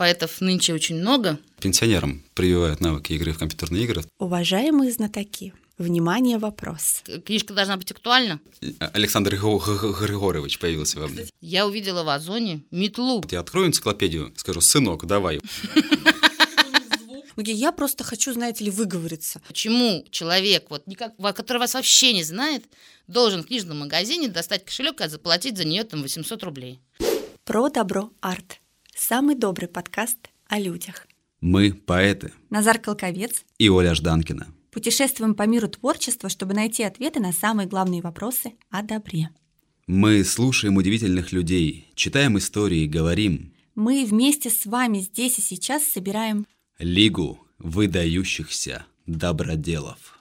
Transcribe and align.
Поэтов 0.00 0.40
нынче 0.40 0.72
очень 0.72 0.96
много. 0.96 1.38
Пенсионерам 1.60 2.22
прививают 2.32 2.80
навыки 2.80 3.12
игры 3.12 3.34
в 3.34 3.38
компьютерные 3.38 3.84
игры. 3.84 4.02
Уважаемые 4.18 4.90
знатоки, 4.92 5.52
внимание, 5.76 6.38
вопрос. 6.38 7.02
Книжка 7.26 7.52
должна 7.52 7.76
быть 7.76 7.90
актуальна. 7.90 8.40
Александр 8.78 9.32
Григорьевич 9.32 10.58
появился 10.58 11.00
во 11.00 11.08
мне. 11.08 11.26
Я 11.42 11.66
увидела 11.66 12.02
в 12.02 12.08
Озоне 12.08 12.62
метлу. 12.70 13.22
Я 13.30 13.40
открою 13.40 13.66
энциклопедию, 13.66 14.32
скажу, 14.38 14.62
сынок, 14.62 15.04
давай. 15.04 15.38
Я 17.36 17.70
просто 17.70 18.02
хочу, 18.02 18.32
знаете 18.32 18.64
ли, 18.64 18.70
выговориться. 18.70 19.42
Почему 19.48 20.06
человек, 20.10 20.70
вот, 20.70 20.86
никак, 20.86 21.12
который 21.36 21.58
вас 21.58 21.74
вообще 21.74 22.14
не 22.14 22.22
знает, 22.22 22.64
должен 23.06 23.42
в 23.42 23.48
книжном 23.48 23.80
магазине 23.80 24.28
достать 24.28 24.64
кошелек 24.64 25.02
и 25.02 25.08
заплатить 25.08 25.58
за 25.58 25.66
нее 25.66 25.84
там 25.84 26.00
800 26.00 26.42
рублей? 26.42 26.80
Про 27.44 27.68
добро 27.68 28.10
арт. 28.22 28.60
Самый 29.02 29.34
добрый 29.34 29.66
подкаст 29.66 30.18
о 30.46 30.60
людях. 30.60 31.06
Мы 31.40 31.72
поэты. 31.72 32.34
Назар 32.50 32.78
Колковец. 32.78 33.46
И 33.56 33.70
Оля 33.70 33.94
Жданкина. 33.94 34.48
Путешествуем 34.70 35.34
по 35.34 35.44
миру 35.44 35.68
творчества, 35.68 36.28
чтобы 36.28 36.52
найти 36.52 36.82
ответы 36.82 37.18
на 37.18 37.32
самые 37.32 37.66
главные 37.66 38.02
вопросы 38.02 38.52
о 38.68 38.82
добре. 38.82 39.30
Мы 39.86 40.22
слушаем 40.22 40.76
удивительных 40.76 41.32
людей, 41.32 41.90
читаем 41.94 42.36
истории, 42.36 42.86
говорим. 42.86 43.54
Мы 43.74 44.04
вместе 44.04 44.50
с 44.50 44.66
вами 44.66 44.98
здесь 44.98 45.38
и 45.38 45.42
сейчас 45.42 45.84
собираем 45.84 46.46
Лигу 46.78 47.40
выдающихся 47.58 48.84
доброделов. 49.06 50.20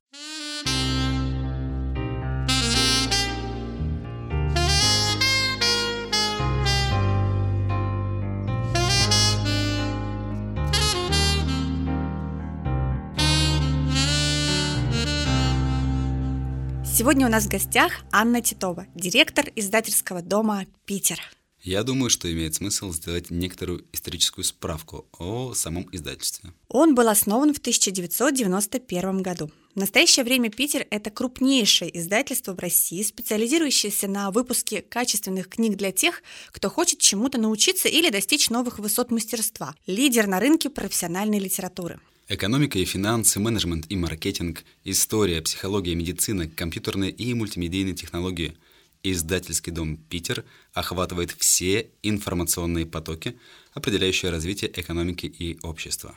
Сегодня 16.99 17.27
у 17.27 17.29
нас 17.29 17.45
в 17.45 17.47
гостях 17.47 17.93
Анна 18.11 18.41
Титова, 18.41 18.85
директор 18.93 19.45
издательского 19.55 20.21
дома 20.21 20.65
«Питер». 20.83 21.17
Я 21.61 21.83
думаю, 21.83 22.09
что 22.09 22.29
имеет 22.29 22.55
смысл 22.55 22.91
сделать 22.91 23.29
некоторую 23.29 23.85
историческую 23.93 24.43
справку 24.43 25.07
о 25.17 25.53
самом 25.53 25.87
издательстве. 25.93 26.51
Он 26.67 26.95
был 26.95 27.07
основан 27.07 27.53
в 27.53 27.59
1991 27.59 29.21
году. 29.21 29.49
В 29.75 29.79
настоящее 29.79 30.25
время 30.25 30.51
Питер– 30.51 30.87
это 30.91 31.09
крупнейшее 31.09 31.97
издательство 31.97 32.53
в 32.53 32.59
России, 32.59 33.01
специализирующееся 33.01 34.09
на 34.09 34.29
выпуске 34.29 34.81
качественных 34.81 35.47
книг 35.47 35.77
для 35.77 35.93
тех, 35.93 36.21
кто 36.51 36.69
хочет 36.69 36.99
чему-то 36.99 37.37
научиться 37.37 37.87
или 37.87 38.09
достичь 38.09 38.49
новых 38.49 38.77
высот 38.77 39.09
мастерства. 39.09 39.73
Лидер 39.87 40.27
на 40.27 40.41
рынке 40.41 40.69
профессиональной 40.69 41.39
литературы. 41.39 42.01
Экономика 42.31 42.77
и 42.77 42.85
финансы, 42.85 43.39
менеджмент 43.39 43.87
и 43.89 43.95
маркетинг, 43.95 44.63
история, 44.83 45.41
психология, 45.41 45.95
медицина, 45.95 46.47
компьютерные 46.47 47.09
и 47.09 47.33
мультимедийные 47.33 47.95
технологии. 47.95 48.55
Издательский 49.01 49.71
дом 49.71 49.97
«Питер» 49.97 50.45
охватывает 50.75 51.31
все 51.31 51.89
информационные 52.03 52.85
потоки, 52.85 53.35
определяющие 53.73 54.29
развитие 54.29 54.69
экономики 54.79 55.25
и 55.25 55.57
общества. 55.63 56.15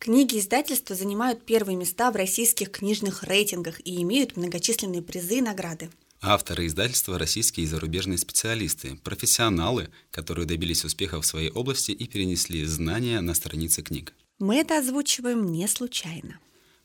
Книги 0.00 0.40
издательства 0.40 0.96
занимают 0.96 1.46
первые 1.46 1.76
места 1.76 2.10
в 2.10 2.16
российских 2.16 2.72
книжных 2.72 3.22
рейтингах 3.22 3.80
и 3.84 4.02
имеют 4.02 4.36
многочисленные 4.36 5.02
призы 5.02 5.38
и 5.38 5.40
награды. 5.40 5.88
Авторы 6.20 6.66
издательства– 6.66 7.16
российские 7.20 7.66
и 7.66 7.68
зарубежные 7.68 8.18
специалисты, 8.18 8.98
профессионалы, 9.04 9.90
которые 10.10 10.46
добились 10.46 10.84
успеха 10.84 11.20
в 11.20 11.26
своей 11.26 11.50
области 11.50 11.92
и 11.92 12.08
перенесли 12.08 12.64
знания 12.64 13.20
на 13.20 13.34
страницы 13.34 13.82
книг. 13.82 14.14
Мы 14.38 14.56
это 14.56 14.78
озвучиваем 14.78 15.52
не 15.52 15.68
случайно. 15.68 16.40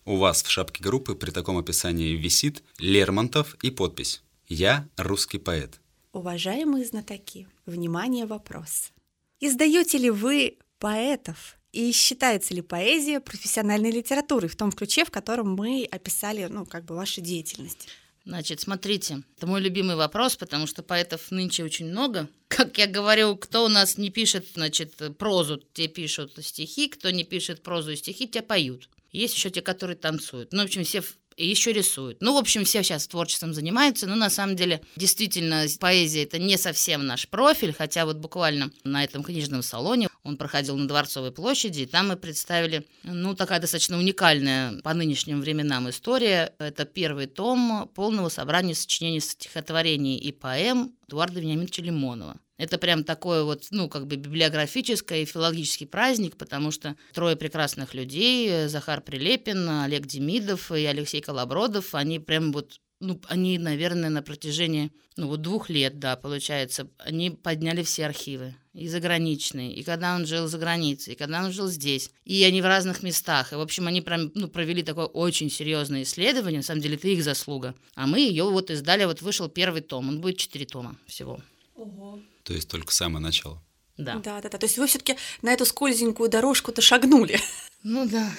У 0.06 0.18
вас 0.18 0.44
в 0.44 0.50
шапке 0.50 0.84
группы 0.84 1.16
при 1.16 1.32
таком 1.32 1.58
описании 1.58 2.16
висит 2.16 2.64
Лермонтов 2.78 3.56
и 3.64 3.72
подпись 3.72 4.22
«Я 4.48 4.88
русский 4.98 5.40
поэт». 5.40 5.80
Уважаемые 6.14 6.86
знатоки, 6.86 7.48
внимание, 7.66 8.26
вопрос. 8.26 8.92
Издаете 9.40 9.98
ли 9.98 10.10
вы 10.10 10.58
поэтов? 10.80 11.56
И 11.72 11.92
считается 11.92 12.54
ли 12.54 12.62
поэзия 12.62 13.20
профессиональной 13.20 13.92
литературой 13.92 14.50
в 14.50 14.56
том 14.56 14.72
ключе, 14.72 15.06
в 15.06 15.12
котором 15.12 15.54
мы 15.54 15.88
описали, 15.92 16.48
ну, 16.50 16.66
как 16.66 16.86
бы 16.86 16.96
вашу 16.96 17.22
деятельность? 17.22 17.88
Значит, 18.26 18.60
смотрите, 18.60 19.24
это 19.38 19.48
мой 19.48 19.62
любимый 19.62 19.96
вопрос, 19.96 20.36
потому 20.36 20.68
что 20.68 20.84
поэтов 20.84 21.32
нынче 21.32 21.64
очень 21.64 21.88
много. 21.88 22.30
Как 22.48 22.78
я 22.78 22.88
говорю, 22.88 23.36
кто 23.36 23.66
у 23.66 23.70
нас 23.70 23.98
не 23.98 24.10
пишет, 24.10 24.46
значит, 24.54 24.96
прозу, 25.18 25.62
те 25.74 25.88
пишут 25.88 26.34
стихи, 26.42 26.90
кто 26.90 27.10
не 27.10 27.24
пишет 27.24 27.64
прозу 27.64 27.92
и 27.92 27.96
стихи, 27.96 28.28
те 28.28 28.42
поют. 28.42 28.90
Есть 29.12 29.36
еще 29.36 29.50
те, 29.50 29.62
которые 29.62 29.98
танцуют. 29.98 30.52
Ну, 30.52 30.62
в 30.62 30.66
общем, 30.66 30.84
все 30.84 31.02
и 31.40 31.48
еще 31.48 31.72
рисуют. 31.72 32.18
Ну, 32.22 32.34
в 32.34 32.38
общем, 32.38 32.66
все 32.66 32.84
сейчас 32.84 33.08
творчеством 33.08 33.54
занимаются, 33.54 34.08
но 34.08 34.16
на 34.16 34.30
самом 34.30 34.58
деле 34.58 34.82
действительно 34.98 35.66
поэзия 35.80 36.24
это 36.24 36.38
не 36.38 36.58
совсем 36.58 37.06
наш 37.06 37.30
профиль, 37.30 37.74
хотя 37.74 38.06
вот 38.06 38.18
буквально 38.18 38.72
на 38.84 39.06
этом 39.06 39.24
книжном 39.24 39.64
салоне 39.64 40.10
он 40.24 40.36
проходил 40.36 40.76
на 40.76 40.88
Дворцовой 40.88 41.32
площади, 41.32 41.82
и 41.82 41.86
там 41.86 42.10
мы 42.10 42.18
представили, 42.18 42.86
ну, 43.04 43.36
такая 43.36 43.62
достаточно 43.62 43.98
уникальная 43.98 44.82
по 44.82 44.94
нынешним 44.94 45.40
временам 45.40 45.90
история. 45.90 46.54
Это 46.60 46.84
первый 46.84 47.28
том 47.28 47.90
полного 47.96 48.28
собрания 48.28 48.76
сочинений 48.76 49.22
стихотворений 49.22 50.18
и 50.18 50.34
поэм 50.34 50.94
Эдуарда 51.08 51.40
Вениаминовича 51.40 51.82
Лимонова. 51.82 52.38
Это 52.60 52.78
прям 52.78 53.06
такой 53.06 53.46
вот, 53.46 53.68
ну, 53.72 53.88
как 53.88 54.06
бы 54.06 54.18
библиографический 54.18 55.24
и 55.24 55.26
филологический 55.26 55.88
праздник, 55.88 56.36
потому 56.36 56.72
что 56.72 56.98
трое 57.14 57.38
прекрасных 57.38 57.94
людей, 57.94 58.68
Захар 58.68 59.00
Прилепин, 59.00 59.68
Олег 59.70 60.06
Демидов 60.06 60.70
и 60.74 60.84
Алексей 60.84 61.22
Колобродов, 61.22 61.96
они 61.96 62.20
прям 62.20 62.52
вот 62.52 62.82
ну, 63.00 63.18
они, 63.30 63.58
наверное, 63.58 64.10
на 64.10 64.22
протяжении, 64.22 64.92
ну, 65.16 65.28
вот 65.28 65.42
двух 65.42 65.70
лет, 65.70 66.00
да, 66.00 66.18
получается, 66.18 66.90
они 66.98 67.32
подняли 67.32 67.82
все 67.82 68.06
архивы, 68.06 68.56
и 68.74 68.90
заграничные, 68.90 69.74
и 69.74 69.84
когда 69.84 70.16
он 70.16 70.26
жил 70.26 70.50
за 70.50 70.58
границей, 70.58 71.14
и 71.14 71.16
когда 71.16 71.46
он 71.46 71.54
жил 71.54 71.68
здесь, 71.68 72.12
и 72.26 72.44
они 72.44 72.62
в 72.62 72.66
разных 72.66 73.02
местах, 73.02 73.54
и, 73.54 73.56
в 73.56 73.62
общем, 73.62 73.88
они 73.88 74.02
прям, 74.02 74.32
ну, 74.36 74.50
провели 74.50 74.84
такое 74.84 75.06
очень 75.06 75.50
серьезное 75.50 76.04
исследование, 76.04 76.60
на 76.60 76.64
самом 76.64 76.82
деле, 76.82 76.96
это 76.96 77.08
их 77.08 77.24
заслуга, 77.24 77.74
а 77.96 78.06
мы 78.06 78.20
ее 78.20 78.44
вот 78.44 78.70
издали, 78.70 79.06
вот 79.06 79.22
вышел 79.22 79.48
первый 79.48 79.80
том, 79.80 80.10
он 80.10 80.20
будет 80.20 80.38
четыре 80.38 80.66
тома 80.66 80.98
всего. 81.08 81.40
Ого. 81.80 82.20
То 82.44 82.54
есть 82.54 82.68
только 82.68 82.94
самое 82.94 83.24
начало. 83.24 83.62
Да. 83.98 84.16
Да, 84.16 84.42
да, 84.42 84.50
да. 84.50 84.58
То 84.58 84.66
есть 84.66 84.78
вы 84.78 84.88
все-таки 84.88 85.16
на 85.42 85.54
эту 85.54 85.66
скользенькую 85.66 86.30
дорожку-то 86.30 86.82
шагнули. 86.82 87.40
Ну 87.84 88.08
да. 88.08 88.30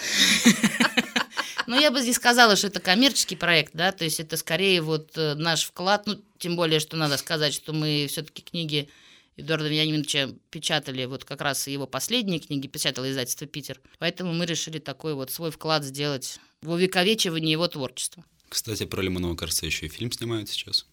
Но 1.66 1.80
я 1.80 1.90
бы 1.90 2.02
здесь 2.02 2.16
сказала, 2.16 2.56
что 2.56 2.66
это 2.66 2.80
коммерческий 2.80 3.36
проект, 3.36 3.72
да, 3.74 3.92
то 3.92 4.04
есть 4.04 4.18
это 4.18 4.36
скорее 4.36 4.82
вот 4.82 5.16
э, 5.16 5.34
наш 5.34 5.64
вклад, 5.64 6.04
ну, 6.06 6.20
тем 6.38 6.56
более, 6.56 6.80
что 6.80 6.96
надо 6.96 7.16
сказать, 7.16 7.54
что 7.54 7.72
мы 7.72 8.06
все-таки 8.08 8.42
книги 8.42 8.88
Эдуарда 9.36 9.68
Вениаминовича 9.68 10.30
печатали, 10.50 11.04
вот 11.04 11.24
как 11.24 11.40
раз 11.40 11.68
его 11.68 11.86
последние 11.86 12.40
книги 12.40 12.66
печатало 12.66 13.08
издательство 13.08 13.46
«Питер», 13.46 13.80
поэтому 13.98 14.32
мы 14.32 14.46
решили 14.46 14.80
такой 14.80 15.14
вот 15.14 15.30
свой 15.30 15.52
вклад 15.52 15.84
сделать 15.84 16.40
в 16.60 16.70
увековечивание 16.70 17.52
его 17.52 17.68
творчества. 17.68 18.24
Кстати, 18.48 18.84
про 18.84 19.00
Лимонова, 19.00 19.36
кажется, 19.36 19.64
еще 19.64 19.86
и 19.86 19.90
фильм 19.90 20.10
снимают 20.10 20.48
сейчас. 20.48 20.86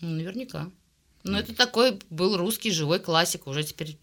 Ну, 0.00 0.10
наверняка. 0.10 0.70
Но 1.24 1.38
это 1.38 1.54
такой 1.54 1.98
был 2.10 2.36
русский 2.36 2.70
живой 2.70 3.00
классик, 3.00 3.46
уже 3.46 3.64
теперь 3.64 3.96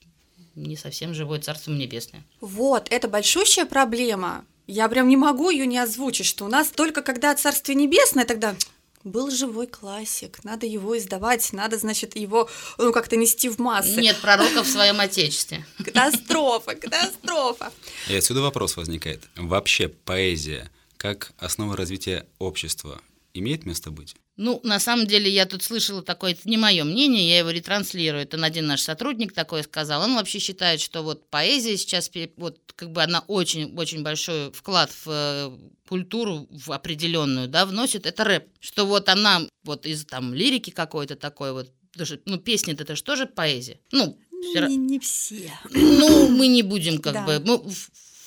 не 0.56 0.76
совсем 0.76 1.14
живой, 1.14 1.40
царство 1.40 1.72
небесное. 1.72 2.24
Вот, 2.42 2.88
это 2.90 3.08
большущая 3.08 3.66
проблема. 3.66 4.44
Я 4.68 4.90
прям 4.90 5.08
не 5.08 5.18
могу 5.18 5.50
ее 5.50 5.66
не 5.66 5.78
озвучить, 5.78 6.26
что 6.26 6.46
у 6.46 6.48
нас 6.48 6.70
только 6.70 7.02
когда 7.02 7.36
Царствие 7.36 7.76
Небесное, 7.76 8.26
тогда 8.26 8.56
был 9.04 9.32
живой 9.32 9.68
классик, 9.68 10.44
надо 10.44 10.66
его 10.66 10.98
издавать, 10.98 11.52
надо, 11.54 11.78
значит, 11.78 12.16
его 12.16 12.50
ну, 12.78 12.92
как-то 12.92 13.16
нести 13.16 13.50
в 13.50 13.58
массы. 13.58 14.00
Нет 14.00 14.18
пророка 14.22 14.64
в 14.64 14.68
своем 14.68 15.00
отечестве. 15.00 15.66
Катастрофа, 15.84 16.76
катастрофа. 16.76 17.72
И 18.10 18.16
отсюда 18.16 18.42
вопрос 18.42 18.78
возникает. 18.78 19.24
Вообще 19.36 19.88
поэзия 19.88 20.70
как 20.98 21.34
основа 21.40 21.76
развития 21.76 22.28
общества 22.38 23.02
имеет 23.34 23.66
место 23.66 23.90
быть? 23.90 24.16
Ну, 24.38 24.60
на 24.64 24.80
самом 24.80 25.08
деле, 25.08 25.30
я 25.30 25.46
тут 25.46 25.62
слышала 25.62 26.02
такое, 26.02 26.32
это 26.32 26.50
не 26.50 26.58
мое 26.58 26.84
мнение, 26.84 27.30
я 27.30 27.40
его 27.40 27.50
ретрансляирую. 27.52 28.24
Это 28.24 28.44
один 28.44 28.66
наш 28.66 28.82
сотрудник 28.82 29.34
такое 29.34 29.64
сказал. 29.64 30.02
Он 30.02 30.16
вообще 30.16 30.40
считает, 30.40 30.82
что 30.82 31.04
вот 31.04 31.30
поэзия 31.30 31.78
сейчас, 31.78 32.10
вот 32.38 32.60
как 32.76 32.92
бы 32.92 33.04
она 33.04 33.20
очень-очень 33.28 34.04
большой 34.04 34.52
вклад 34.52 34.92
в 34.92 35.08
э, 35.08 35.52
культуру 35.88 36.48
в 36.50 36.72
определенную, 36.72 37.48
да, 37.48 37.66
вносит, 37.66 38.06
это 38.06 38.24
рэп. 38.24 38.48
Что 38.60 38.86
вот 38.86 39.10
она 39.10 39.42
вот 39.64 39.86
из 39.86 40.06
там 40.06 40.34
лирики 40.34 40.70
какой-то 40.70 41.16
такой 41.16 41.52
вот, 41.52 41.70
даже, 41.94 42.22
ну, 42.26 42.38
песни 42.38 42.74
это 42.74 42.96
же 42.96 43.04
тоже 43.04 43.26
поэзия. 43.26 43.80
Ну, 43.92 44.18
ну 44.32 44.68
не, 44.68 44.78
не 44.78 45.00
все. 45.00 45.52
Ну, 45.70 46.30
мы 46.30 46.48
не 46.48 46.64
будем 46.64 47.00
как 47.00 47.14
Да. 47.14 47.26
бы... 47.26 47.40
Ну, 47.40 47.70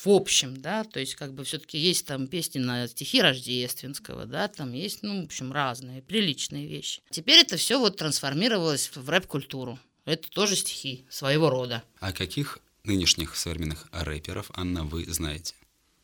в- 0.05 0.09
общем, 0.11 0.61
да, 0.61 0.85
то 0.85 1.01
есть 1.01 1.15
как 1.15 1.33
бы 1.35 1.45
все-таки 1.45 1.79
есть 1.79 2.07
там 2.07 2.27
песни 2.27 2.59
на 2.59 2.87
стихи 2.89 3.21
Рождественского, 3.21 4.27
да, 4.27 4.49
там 4.49 4.73
есть, 4.73 5.03
ну, 5.03 5.23
в 5.23 5.25
общем, 5.25 5.53
разные, 5.53 6.03
приличные 6.03 6.67
вещи. 6.67 7.03
Теперь 7.11 7.41
это 7.41 7.57
все 7.57 7.79
вот 7.79 7.97
трансформировалось 7.97 8.91
в 8.95 9.09
рэп-культуру. 9.09 9.79
Это 10.05 10.29
тоже 10.31 10.57
стихи 10.57 11.07
своего 11.09 11.51
рода. 11.51 11.83
О 12.01 12.13
каких 12.13 12.59
нынешних 12.85 13.37
современных 13.37 13.89
рэперов, 13.93 14.51
Анна, 14.55 14.85
вы 14.85 15.05
знаете? 15.07 15.55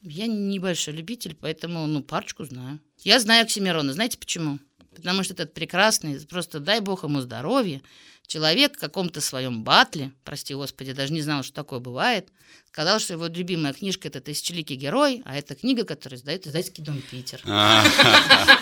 Я 0.03 0.27
небольшой 0.27 0.95
любитель, 0.95 1.37
поэтому, 1.39 1.87
ну, 1.87 2.03
парочку 2.03 2.45
знаю. 2.45 2.81
Я 3.05 3.21
знаю 3.21 3.45
Оксимирона. 3.45 3.93
Знаете 3.93 4.17
почему? 4.17 4.59
Потому 4.95 5.23
что 5.23 5.35
этот 5.35 5.53
прекрасный, 5.53 6.19
просто 6.27 6.59
дай 6.59 6.81
бог 6.81 7.05
ему 7.05 7.21
здоровья, 7.21 7.83
человек 8.31 8.77
в 8.77 8.81
каком-то 8.81 9.21
своем 9.21 9.65
батле, 9.65 10.13
прости 10.25 10.55
господи, 10.55 10.93
даже 10.93 11.13
не 11.13 11.21
знал, 11.21 11.43
что 11.43 11.53
такое 11.53 11.81
бывает, 11.81 12.29
сказал, 12.69 13.01
что 13.01 13.15
его 13.15 13.27
любимая 13.27 13.73
книжка 13.73 14.07
это 14.07 14.21
«Тысячеликий 14.21 14.77
герой», 14.77 15.21
а 15.25 15.37
это 15.37 15.57
книга, 15.57 15.85
которую 15.85 16.21
издает 16.21 16.47
издательский 16.47 16.85
дом 16.85 17.03
Питер. 17.11 17.43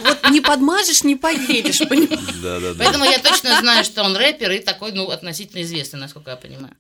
Вот 0.00 0.30
не 0.30 0.40
подмажешь, 0.40 1.04
не 1.04 1.16
поедешь, 1.16 1.80
понимаешь? 1.86 2.76
Поэтому 2.78 3.04
я 3.04 3.18
точно 3.18 3.60
знаю, 3.60 3.84
что 3.84 4.02
он 4.04 4.16
рэпер 4.16 4.52
и 4.52 4.58
такой, 4.60 4.92
ну, 4.92 5.10
относительно 5.10 5.60
известный, 5.62 6.00
насколько 6.00 6.30
я 6.30 6.36
понимаю. 6.36 6.74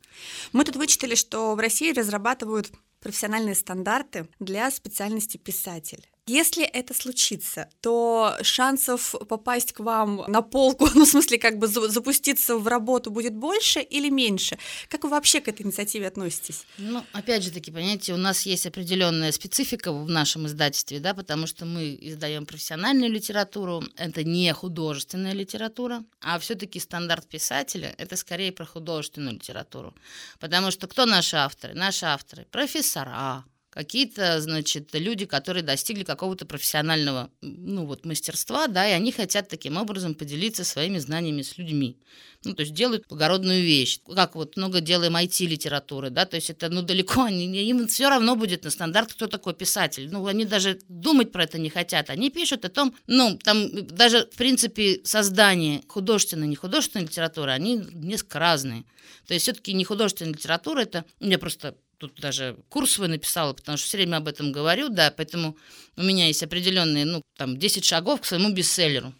Мы 0.52 0.64
тут 0.64 0.76
вычитали, 0.76 1.14
что 1.14 1.54
в 1.54 1.58
России 1.58 1.92
разрабатывают 1.92 2.70
профессиональные 3.00 3.54
стандарты 3.54 4.28
для 4.40 4.70
специальности 4.70 5.36
писатель. 5.36 6.08
Если 6.28 6.64
это 6.64 6.92
случится, 6.92 7.70
то 7.80 8.36
шансов 8.42 9.14
попасть 9.28 9.72
к 9.72 9.80
вам 9.80 10.24
на 10.28 10.42
полку, 10.42 10.88
ну, 10.94 11.06
в 11.06 11.08
смысле, 11.08 11.38
как 11.38 11.58
бы 11.58 11.66
запуститься 11.66 12.56
в 12.56 12.68
работу 12.68 13.10
будет 13.10 13.34
больше 13.34 13.80
или 13.80 14.10
меньше? 14.10 14.58
Как 14.88 15.04
вы 15.04 15.10
вообще 15.10 15.40
к 15.40 15.48
этой 15.48 15.62
инициативе 15.62 16.06
относитесь? 16.06 16.66
Ну, 16.76 17.02
опять 17.14 17.42
же 17.42 17.50
таки, 17.50 17.70
понимаете, 17.70 18.12
у 18.12 18.18
нас 18.18 18.42
есть 18.42 18.66
определенная 18.66 19.32
специфика 19.32 19.90
в 19.90 20.08
нашем 20.10 20.46
издательстве, 20.46 21.00
да, 21.00 21.14
потому 21.14 21.46
что 21.46 21.64
мы 21.64 21.96
издаем 21.98 22.44
профессиональную 22.44 23.10
литературу, 23.10 23.82
это 23.96 24.22
не 24.22 24.52
художественная 24.52 25.32
литература, 25.32 26.04
а 26.20 26.38
все-таки 26.38 26.78
стандарт 26.78 27.26
писателя 27.26 27.94
это 27.96 28.16
скорее 28.16 28.52
про 28.52 28.66
художественную 28.66 29.34
литературу. 29.34 29.94
Потому 30.40 30.70
что 30.70 30.88
кто 30.88 31.06
наши 31.06 31.36
авторы? 31.36 31.72
Наши 31.72 32.04
авторы 32.04 32.46
профессора, 32.50 33.44
какие-то, 33.70 34.40
значит, 34.40 34.90
люди, 34.94 35.26
которые 35.26 35.62
достигли 35.62 36.02
какого-то 36.02 36.46
профессионального, 36.46 37.30
ну 37.42 37.86
вот, 37.86 38.04
мастерства, 38.04 38.66
да, 38.66 38.88
и 38.88 38.92
они 38.92 39.12
хотят 39.12 39.48
таким 39.48 39.76
образом 39.76 40.14
поделиться 40.14 40.64
своими 40.64 40.98
знаниями 40.98 41.42
с 41.42 41.58
людьми. 41.58 41.98
Ну, 42.44 42.54
то 42.54 42.62
есть 42.62 42.72
делают 42.72 43.06
благородную 43.08 43.62
вещь. 43.62 43.98
Как 44.14 44.36
вот 44.36 44.56
много 44.56 44.80
делаем 44.80 45.16
IT-литературы, 45.16 46.10
да, 46.10 46.24
то 46.24 46.36
есть 46.36 46.50
это, 46.50 46.68
ну, 46.68 46.82
далеко, 46.82 47.24
они, 47.24 47.46
им 47.68 47.88
все 47.88 48.08
равно 48.08 48.36
будет 48.36 48.64
на 48.64 48.70
стандарт, 48.70 49.12
кто 49.12 49.26
такой 49.26 49.54
писатель. 49.54 50.08
Ну, 50.10 50.26
они 50.26 50.44
даже 50.44 50.78
думать 50.88 51.32
про 51.32 51.44
это 51.44 51.58
не 51.58 51.68
хотят. 51.68 52.10
Они 52.10 52.30
пишут 52.30 52.64
о 52.64 52.68
том, 52.68 52.94
ну, 53.06 53.38
там 53.42 53.86
даже, 53.86 54.26
в 54.32 54.36
принципе, 54.36 55.00
создание 55.04 55.82
художественной, 55.88 56.46
не 56.46 56.56
художественной 56.56 57.04
литературы, 57.04 57.50
они 57.50 57.82
несколько 57.92 58.38
разные. 58.38 58.84
То 59.26 59.34
есть 59.34 59.44
все-таки 59.44 59.72
не 59.72 59.84
художественная 59.84 60.32
литература, 60.32 60.80
это, 60.80 61.04
я 61.20 61.38
просто 61.38 61.76
тут 61.98 62.14
даже 62.20 62.56
курс 62.68 62.92
свой 62.92 63.08
написала, 63.08 63.52
потому 63.52 63.76
что 63.76 63.86
все 63.86 63.96
время 63.98 64.16
об 64.16 64.28
этом 64.28 64.52
говорю, 64.52 64.88
да, 64.88 65.12
поэтому 65.14 65.56
у 65.96 66.02
меня 66.02 66.26
есть 66.26 66.42
определенные, 66.42 67.04
ну, 67.04 67.22
там, 67.36 67.58
10 67.58 67.84
шагов 67.84 68.20
к 68.20 68.24
своему 68.24 68.50
бестселлеру. 68.50 69.12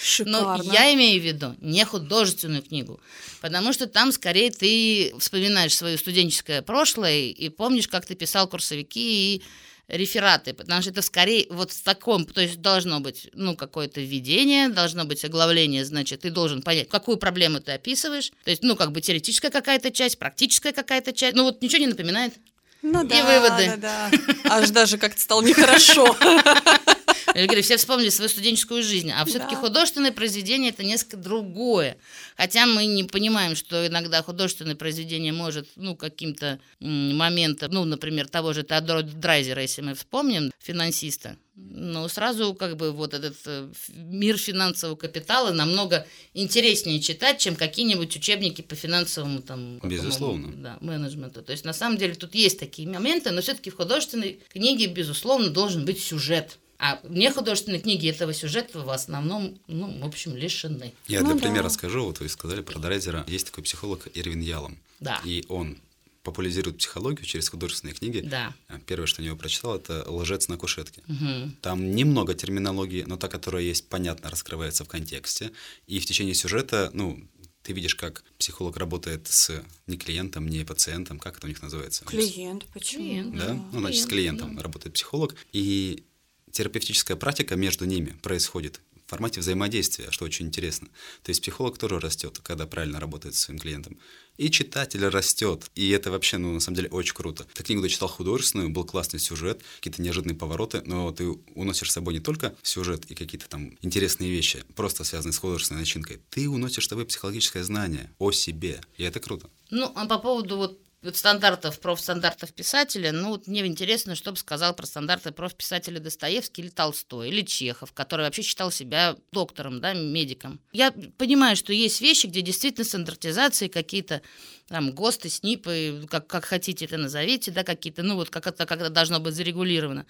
Шикарно. 0.00 0.62
Но 0.62 0.72
я 0.72 0.94
имею 0.94 1.20
в 1.20 1.24
виду 1.24 1.56
не 1.60 1.84
художественную 1.84 2.62
книгу, 2.62 3.00
потому 3.40 3.72
что 3.72 3.86
там 3.86 4.12
скорее 4.12 4.50
ты 4.50 5.12
вспоминаешь 5.18 5.76
свое 5.76 5.98
студенческое 5.98 6.62
прошлое 6.62 7.30
и 7.30 7.48
помнишь, 7.48 7.88
как 7.88 8.06
ты 8.06 8.14
писал 8.14 8.48
курсовики 8.48 9.36
и 9.36 9.42
рефераты, 9.88 10.52
потому 10.52 10.82
что 10.82 10.90
это 10.90 11.02
скорее 11.02 11.46
вот 11.50 11.72
в 11.72 11.82
таком, 11.82 12.26
то 12.26 12.40
есть 12.40 12.60
должно 12.60 13.00
быть, 13.00 13.28
ну, 13.32 13.56
какое-то 13.56 14.00
введение, 14.00 14.68
должно 14.68 15.04
быть 15.04 15.24
оглавление, 15.24 15.84
значит, 15.84 16.20
ты 16.20 16.30
должен 16.30 16.62
понять, 16.62 16.88
какую 16.88 17.16
проблему 17.16 17.60
ты 17.60 17.72
описываешь, 17.72 18.30
то 18.44 18.50
есть, 18.50 18.62
ну, 18.62 18.76
как 18.76 18.92
бы 18.92 19.00
теоретическая 19.00 19.50
какая-то 19.50 19.90
часть, 19.90 20.18
практическая 20.18 20.72
какая-то 20.72 21.12
часть, 21.12 21.34
ну, 21.34 21.44
вот 21.44 21.62
ничего 21.62 21.80
не 21.80 21.86
напоминает. 21.86 22.34
Ну 22.82 23.04
и 23.04 23.08
да, 23.08 23.24
выводы. 23.24 23.76
да, 23.76 24.10
да. 24.10 24.56
Аж 24.56 24.70
даже 24.70 24.98
как-то 24.98 25.20
стало 25.20 25.42
нехорошо. 25.42 26.16
Я 27.38 27.46
говорю, 27.46 27.62
все 27.62 27.76
вспомнили 27.76 28.08
свою 28.08 28.28
студенческую 28.28 28.82
жизнь, 28.82 29.12
а 29.12 29.24
все-таки 29.24 29.54
да. 29.54 29.60
художественное 29.60 30.10
произведение 30.10 30.70
это 30.70 30.82
несколько 30.82 31.16
другое. 31.16 31.96
Хотя 32.36 32.66
мы 32.66 32.84
не 32.86 33.04
понимаем, 33.04 33.54
что 33.54 33.86
иногда 33.86 34.22
художественное 34.24 34.74
произведение 34.74 35.32
может, 35.32 35.68
ну, 35.76 35.94
каким-то 35.94 36.58
моментом, 36.80 37.70
ну, 37.72 37.84
например, 37.84 38.28
того 38.28 38.52
же 38.54 38.64
Теодора 38.64 39.02
Драйзера, 39.02 39.62
если 39.62 39.82
мы 39.82 39.94
вспомним, 39.94 40.50
финансиста, 40.58 41.36
но 41.54 42.08
сразу 42.08 42.54
как 42.54 42.76
бы 42.76 42.90
вот 42.90 43.14
этот 43.14 43.36
э, 43.46 43.68
мир 43.94 44.36
финансового 44.36 44.96
капитала 44.96 45.52
намного 45.52 46.06
интереснее 46.34 47.00
читать, 47.00 47.38
чем 47.38 47.54
какие-нибудь 47.54 48.16
учебники 48.16 48.62
по 48.62 48.74
финансовому 48.74 49.42
там 49.42 49.78
безусловно 49.78 50.52
да, 50.56 50.78
менеджменту. 50.80 51.42
То 51.42 51.52
есть 51.52 51.64
на 51.64 51.72
самом 51.72 51.98
деле 51.98 52.14
тут 52.14 52.34
есть 52.34 52.58
такие 52.58 52.88
моменты, 52.88 53.30
но 53.30 53.42
все-таки 53.42 53.70
в 53.70 53.76
художественной 53.76 54.40
книге 54.48 54.86
безусловно 54.86 55.50
должен 55.50 55.84
быть 55.84 56.00
сюжет. 56.00 56.58
А 56.78 57.00
мне 57.02 57.32
художественные 57.32 57.80
книги 57.80 58.08
этого 58.08 58.32
сюжета 58.32 58.80
в 58.80 58.90
основном, 58.90 59.58
ну, 59.66 60.00
в 60.00 60.06
общем, 60.06 60.36
лишены. 60.36 60.94
Я 61.08 61.20
ну, 61.20 61.26
для 61.26 61.34
да. 61.34 61.40
примера 61.40 61.64
расскажу. 61.64 62.04
Вот 62.04 62.20
вы 62.20 62.28
сказали 62.28 62.62
про 62.62 62.78
Драйзера. 62.78 63.24
Есть 63.26 63.46
такой 63.46 63.64
психолог 63.64 64.06
Ирвин 64.14 64.40
Ялом. 64.40 64.78
Да. 65.00 65.20
И 65.24 65.44
он 65.48 65.78
популяризирует 66.22 66.78
психологию 66.78 67.24
через 67.24 67.48
художественные 67.48 67.94
книги. 67.94 68.20
Да. 68.20 68.54
А 68.68 68.78
первое, 68.80 69.06
что 69.06 69.22
я 69.22 69.28
него 69.28 69.36
прочитал, 69.36 69.76
это 69.76 70.04
«Лжец 70.08 70.48
на 70.48 70.56
кушетке». 70.56 71.02
Угу. 71.08 71.52
Там 71.62 71.90
немного 71.92 72.34
терминологии, 72.34 73.02
но 73.06 73.16
та, 73.16 73.28
которая 73.28 73.62
есть, 73.62 73.88
понятно 73.88 74.30
раскрывается 74.30 74.84
в 74.84 74.88
контексте. 74.88 75.52
И 75.86 75.98
в 75.98 76.06
течение 76.06 76.34
сюжета, 76.34 76.90
ну, 76.92 77.18
ты 77.62 77.72
видишь, 77.72 77.94
как 77.94 78.24
психолог 78.38 78.76
работает 78.76 79.26
с 79.26 79.62
не 79.86 79.96
клиентом, 79.96 80.48
не 80.48 80.64
пациентом, 80.64 81.18
как 81.18 81.38
это 81.38 81.46
у 81.46 81.48
них 81.48 81.60
называется? 81.62 82.04
Клиент, 82.04 82.66
почему? 82.66 83.04
Клиент, 83.04 83.36
да? 83.36 83.46
да. 83.46 83.54
Ну, 83.72 83.80
значит, 83.80 84.02
с 84.02 84.06
клиентом 84.06 84.56
да. 84.56 84.62
работает 84.62 84.94
психолог. 84.94 85.34
И 85.52 86.04
терапевтическая 86.52 87.16
практика 87.16 87.56
между 87.56 87.84
ними 87.84 88.16
происходит 88.22 88.80
в 89.08 89.10
формате 89.10 89.40
взаимодействия, 89.40 90.10
что 90.10 90.26
очень 90.26 90.46
интересно. 90.46 90.88
То 91.22 91.30
есть 91.30 91.40
психолог 91.40 91.78
тоже 91.78 91.98
растет, 91.98 92.40
когда 92.42 92.66
правильно 92.66 93.00
работает 93.00 93.34
с 93.34 93.38
своим 93.38 93.58
клиентом. 93.58 93.98
И 94.36 94.50
читатель 94.50 95.04
растет. 95.06 95.70
И 95.74 95.88
это 95.90 96.10
вообще, 96.10 96.36
ну, 96.36 96.52
на 96.52 96.60
самом 96.60 96.76
деле, 96.76 96.90
очень 96.90 97.14
круто. 97.14 97.46
Ты 97.54 97.62
книгу 97.64 97.80
дочитал 97.80 98.08
художественную, 98.08 98.68
был 98.68 98.84
классный 98.84 99.18
сюжет, 99.18 99.62
какие-то 99.76 100.02
неожиданные 100.02 100.36
повороты, 100.36 100.82
но 100.84 101.10
ты 101.10 101.26
уносишь 101.54 101.90
с 101.90 101.94
собой 101.94 102.14
не 102.14 102.20
только 102.20 102.54
сюжет 102.62 103.06
и 103.06 103.14
какие-то 103.14 103.48
там 103.48 103.76
интересные 103.80 104.30
вещи, 104.30 104.62
просто 104.76 105.04
связанные 105.04 105.32
с 105.32 105.38
художественной 105.38 105.80
начинкой, 105.80 106.20
ты 106.30 106.48
уносишь 106.48 106.84
с 106.84 106.88
собой 106.88 107.06
психологическое 107.06 107.64
знание 107.64 108.12
о 108.18 108.30
себе. 108.30 108.80
И 108.98 109.02
это 109.02 109.20
круто. 109.20 109.48
Ну, 109.70 109.90
а 109.94 110.06
по 110.06 110.18
поводу 110.18 110.58
вот 110.58 110.78
вот 111.00 111.16
стандартов, 111.16 111.78
профстандартов 111.78 112.52
писателя, 112.52 113.12
ну, 113.12 113.28
вот 113.30 113.46
мне 113.46 113.64
интересно, 113.64 114.16
что 114.16 114.32
бы 114.32 114.36
сказал 114.36 114.74
про 114.74 114.84
стандарты 114.84 115.30
профписателя 115.30 116.00
Достоевский 116.00 116.62
или 116.62 116.70
Толстой, 116.70 117.28
или 117.28 117.42
Чехов, 117.42 117.92
который 117.92 118.22
вообще 118.22 118.42
считал 118.42 118.72
себя 118.72 119.16
доктором, 119.30 119.80
да, 119.80 119.94
медиком. 119.94 120.60
Я 120.72 120.92
понимаю, 121.16 121.56
что 121.56 121.72
есть 121.72 122.00
вещи, 122.00 122.26
где 122.26 122.42
действительно 122.42 122.84
стандартизации 122.84 123.68
какие-то 123.68 124.22
там 124.66 124.90
ГОСТы, 124.92 125.30
СНИПы, 125.30 126.06
как, 126.10 126.26
как 126.26 126.44
хотите 126.44 126.84
это 126.86 126.96
назовите, 126.96 127.52
да, 127.52 127.62
какие-то, 127.62 128.02
ну, 128.02 128.16
вот 128.16 128.30
как 128.30 128.48
это, 128.48 128.66
как 128.66 128.92
должно 128.92 129.20
быть 129.20 129.34
зарегулировано. 129.34 130.04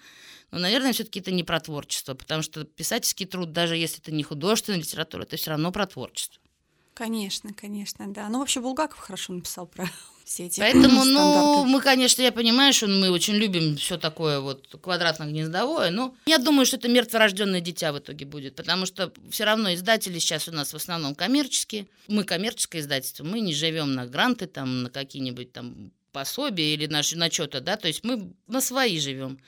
Но, 0.50 0.58
наверное, 0.58 0.94
все-таки 0.94 1.20
это 1.20 1.30
не 1.30 1.44
про 1.44 1.60
творчество, 1.60 2.14
потому 2.14 2.42
что 2.42 2.64
писательский 2.64 3.26
труд, 3.26 3.52
даже 3.52 3.76
если 3.76 4.00
это 4.00 4.10
не 4.10 4.22
художественная 4.22 4.80
литература, 4.80 5.24
это 5.24 5.36
все 5.36 5.50
равно 5.50 5.70
про 5.70 5.86
творчество. 5.86 6.42
Конечно, 6.98 7.54
конечно, 7.54 8.12
да. 8.12 8.28
Ну, 8.28 8.40
вообще 8.40 8.60
Булгаков 8.60 8.98
хорошо 8.98 9.32
написал 9.32 9.68
про 9.68 9.88
все 10.24 10.46
эти 10.46 10.58
Поэтому, 10.58 11.04
ну, 11.04 11.64
мы, 11.64 11.80
конечно, 11.80 12.22
я 12.22 12.32
понимаю, 12.32 12.72
что 12.72 12.88
мы 12.88 13.10
очень 13.10 13.34
любим 13.34 13.76
все 13.76 13.98
такое 13.98 14.40
вот 14.40 14.66
квадратно-гнездовое, 14.82 15.90
но 15.90 16.16
я 16.26 16.38
думаю, 16.38 16.66
что 16.66 16.74
это 16.74 16.88
мертворожденное 16.88 17.60
дитя 17.60 17.92
в 17.92 18.00
итоге 18.00 18.26
будет, 18.26 18.56
потому 18.56 18.84
что 18.84 19.12
все 19.30 19.44
равно 19.44 19.72
издатели 19.72 20.18
сейчас 20.18 20.48
у 20.48 20.52
нас 20.52 20.72
в 20.72 20.76
основном 20.76 21.14
коммерческие. 21.14 21.86
Мы 22.08 22.24
коммерческое 22.24 22.82
издательство, 22.82 23.22
мы 23.22 23.38
не 23.38 23.54
живем 23.54 23.94
на 23.94 24.04
гранты, 24.04 24.48
там, 24.48 24.82
на 24.82 24.90
какие-нибудь 24.90 25.52
там 25.52 25.92
пособия 26.10 26.74
или 26.74 26.86
на, 26.86 27.02
на 27.14 27.30
что-то, 27.30 27.60
да, 27.60 27.76
то 27.76 27.86
есть 27.86 28.02
мы 28.02 28.32
на 28.48 28.60
свои 28.60 28.98
живем. 28.98 29.38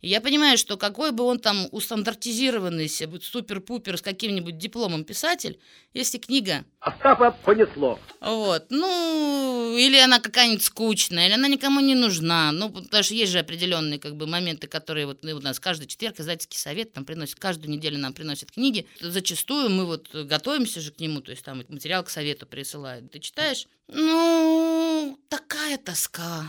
И 0.00 0.08
я 0.08 0.20
понимаю, 0.20 0.56
что 0.56 0.76
какой 0.76 1.12
бы 1.12 1.24
он 1.24 1.38
там 1.38 1.68
устандартизированный 1.72 2.88
себе, 2.88 3.20
супер-пупер 3.20 3.98
с 3.98 4.02
каким-нибудь 4.02 4.56
дипломом 4.56 5.04
писатель, 5.04 5.60
если 5.92 6.18
книга... 6.18 6.64
Остапа 6.80 7.32
понесло. 7.44 7.98
Вот, 8.20 8.66
ну, 8.70 9.76
или 9.76 9.98
она 9.98 10.18
какая-нибудь 10.20 10.64
скучная, 10.64 11.26
или 11.26 11.34
она 11.34 11.48
никому 11.48 11.80
не 11.80 11.94
нужна. 11.94 12.52
Ну, 12.52 12.70
потому 12.70 13.02
что 13.02 13.14
есть 13.14 13.32
же 13.32 13.40
определенные 13.40 13.98
как 13.98 14.16
бы 14.16 14.26
моменты, 14.26 14.66
которые 14.66 15.06
вот 15.06 15.24
у 15.24 15.40
нас 15.40 15.60
каждый 15.60 15.86
четверг 15.86 16.18
издательский 16.18 16.58
совет 16.58 16.94
нам 16.96 17.04
приносит, 17.04 17.38
каждую 17.38 17.70
неделю 17.70 17.98
нам 17.98 18.14
приносят 18.14 18.52
книги. 18.52 18.86
Зачастую 19.00 19.68
мы 19.68 19.84
вот 19.84 20.08
готовимся 20.14 20.80
же 20.80 20.92
к 20.92 21.00
нему, 21.00 21.20
то 21.20 21.30
есть 21.30 21.44
там 21.44 21.62
материал 21.68 22.02
к 22.04 22.10
совету 22.10 22.46
присылают. 22.46 23.10
Ты 23.10 23.18
читаешь, 23.18 23.66
ну, 23.88 25.18
такая 25.28 25.76
тоска. 25.76 26.46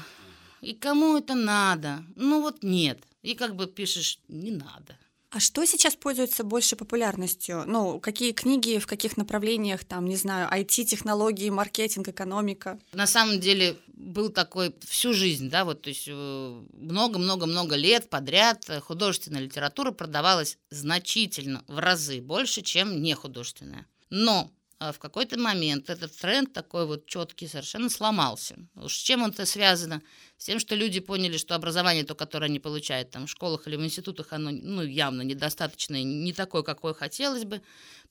И 0.62 0.74
кому 0.74 1.18
это 1.18 1.34
надо? 1.34 2.04
Ну 2.16 2.42
вот 2.42 2.62
нет. 2.62 3.00
И 3.22 3.36
как 3.36 3.56
бы 3.56 3.68
пишешь, 3.68 4.20
не 4.28 4.52
надо. 4.52 4.98
А 5.32 5.40
что 5.40 5.66
сейчас 5.66 5.96
пользуется 5.96 6.44
большей 6.44 6.78
популярностью? 6.78 7.64
Ну, 7.66 8.02
какие 8.02 8.34
книги, 8.34 8.80
в 8.80 8.86
каких 8.86 9.16
направлениях, 9.16 9.86
там, 9.86 10.06
не 10.06 10.18
знаю, 10.18 10.50
IT-технологии, 10.52 11.50
маркетинг, 11.50 12.10
экономика? 12.10 12.78
На 12.92 13.08
самом 13.08 13.40
деле 13.40 13.78
был 13.88 14.28
такой 14.28 14.76
всю 14.86 15.14
жизнь, 15.14 15.50
да, 15.50 15.64
вот, 15.64 15.84
то 15.84 15.90
есть 15.90 16.04
э, 16.08 16.62
много-много-много 16.74 17.78
лет 17.78 18.10
подряд 18.10 18.70
художественная 18.82 19.42
литература 19.42 19.92
продавалась 19.92 20.58
значительно, 20.70 21.64
в 21.68 21.80
разы 21.80 22.20
больше, 22.20 22.62
чем 22.62 23.02
нехудожественная. 23.02 23.88
Но 24.10 24.52
в 24.82 24.98
какой-то 24.98 25.40
момент 25.40 25.90
этот 25.92 26.16
тренд 26.18 26.54
такой 26.54 26.88
вот 26.88 27.06
четкий 27.06 27.48
совершенно 27.48 27.90
сломался. 27.90 28.56
Уж 28.76 28.96
с 28.96 29.02
чем 29.02 29.24
это 29.24 29.46
связано? 29.46 30.02
С 30.38 30.46
тем, 30.46 30.60
что 30.60 30.74
люди 30.74 31.00
поняли, 31.00 31.38
что 31.38 31.54
образование, 31.54 32.04
то, 32.04 32.16
которое 32.16 32.48
они 32.48 32.60
получают 32.60 33.12
там, 33.12 33.28
в 33.28 33.30
школах 33.30 33.68
или 33.68 33.76
в 33.76 33.84
институтах, 33.84 34.34
оно 34.34 34.50
ну, 34.50 34.82
явно 34.82 35.22
недостаточное, 35.22 36.02
не 36.02 36.34
такое, 36.34 36.64
какое 36.64 36.96
хотелось 36.96 37.46
бы. 37.46 37.62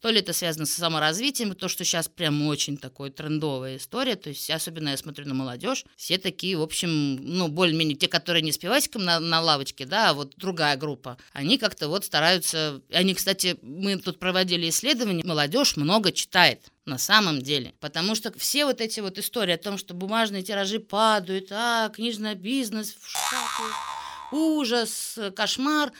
То 0.01 0.09
ли 0.11 0.21
это 0.21 0.33
связано 0.33 0.65
с 0.65 0.71
саморазвитием, 0.71 1.55
то, 1.55 1.69
что 1.69 1.85
сейчас 1.85 2.09
прям 2.09 2.47
очень 2.47 2.79
такой 2.79 3.11
трендовая 3.11 3.77
история, 3.77 4.17
то 4.17 4.31
есть 4.31 4.49
особенно 4.49 4.91
я 4.91 4.97
смотрю 4.97 5.27
на 5.27 5.35
молодежь, 5.35 5.85
все 5.97 6.17
такие, 6.17 6.57
в 6.57 6.63
общем, 6.63 7.17
ну, 7.17 7.49
более-менее 7.49 7.97
те, 7.97 8.09
которые 8.09 8.43
не 8.43 8.53
с 8.53 8.59
пивасиком 8.59 9.05
на, 9.05 9.21
на 9.21 9.41
лавочке, 9.43 9.85
да, 9.85 10.11
а 10.11 10.15
вот 10.15 10.35
другая 10.37 10.77
группа, 10.77 11.19
они 11.33 11.59
как-то 11.59 11.89
вот 11.89 12.05
стараются, 12.07 12.81
они, 12.91 13.15
кстати, 13.15 13.59
мы 13.61 13.99
тут 13.99 14.19
проводили 14.19 14.71
исследования, 14.71 15.23
молодежь 15.25 15.77
много 15.77 16.13
читает, 16.13 16.60
на 16.85 16.99
самом 16.99 17.41
деле. 17.43 17.75
Потому 17.81 18.15
что 18.15 18.37
все 18.39 18.65
вот 18.65 18.81
эти 18.81 19.01
вот 19.01 19.19
истории 19.19 19.55
о 19.55 19.59
том, 19.59 19.79
что 19.79 19.95
бумажные 19.95 20.43
тиражи 20.43 20.81
падают, 20.81 21.49
а, 21.51 21.89
книжный 21.91 22.35
бизнес 22.35 22.95
в 22.95 23.09
шкафу, 23.09 23.65
ужас, 24.33 25.19
кошмар. 25.37 25.93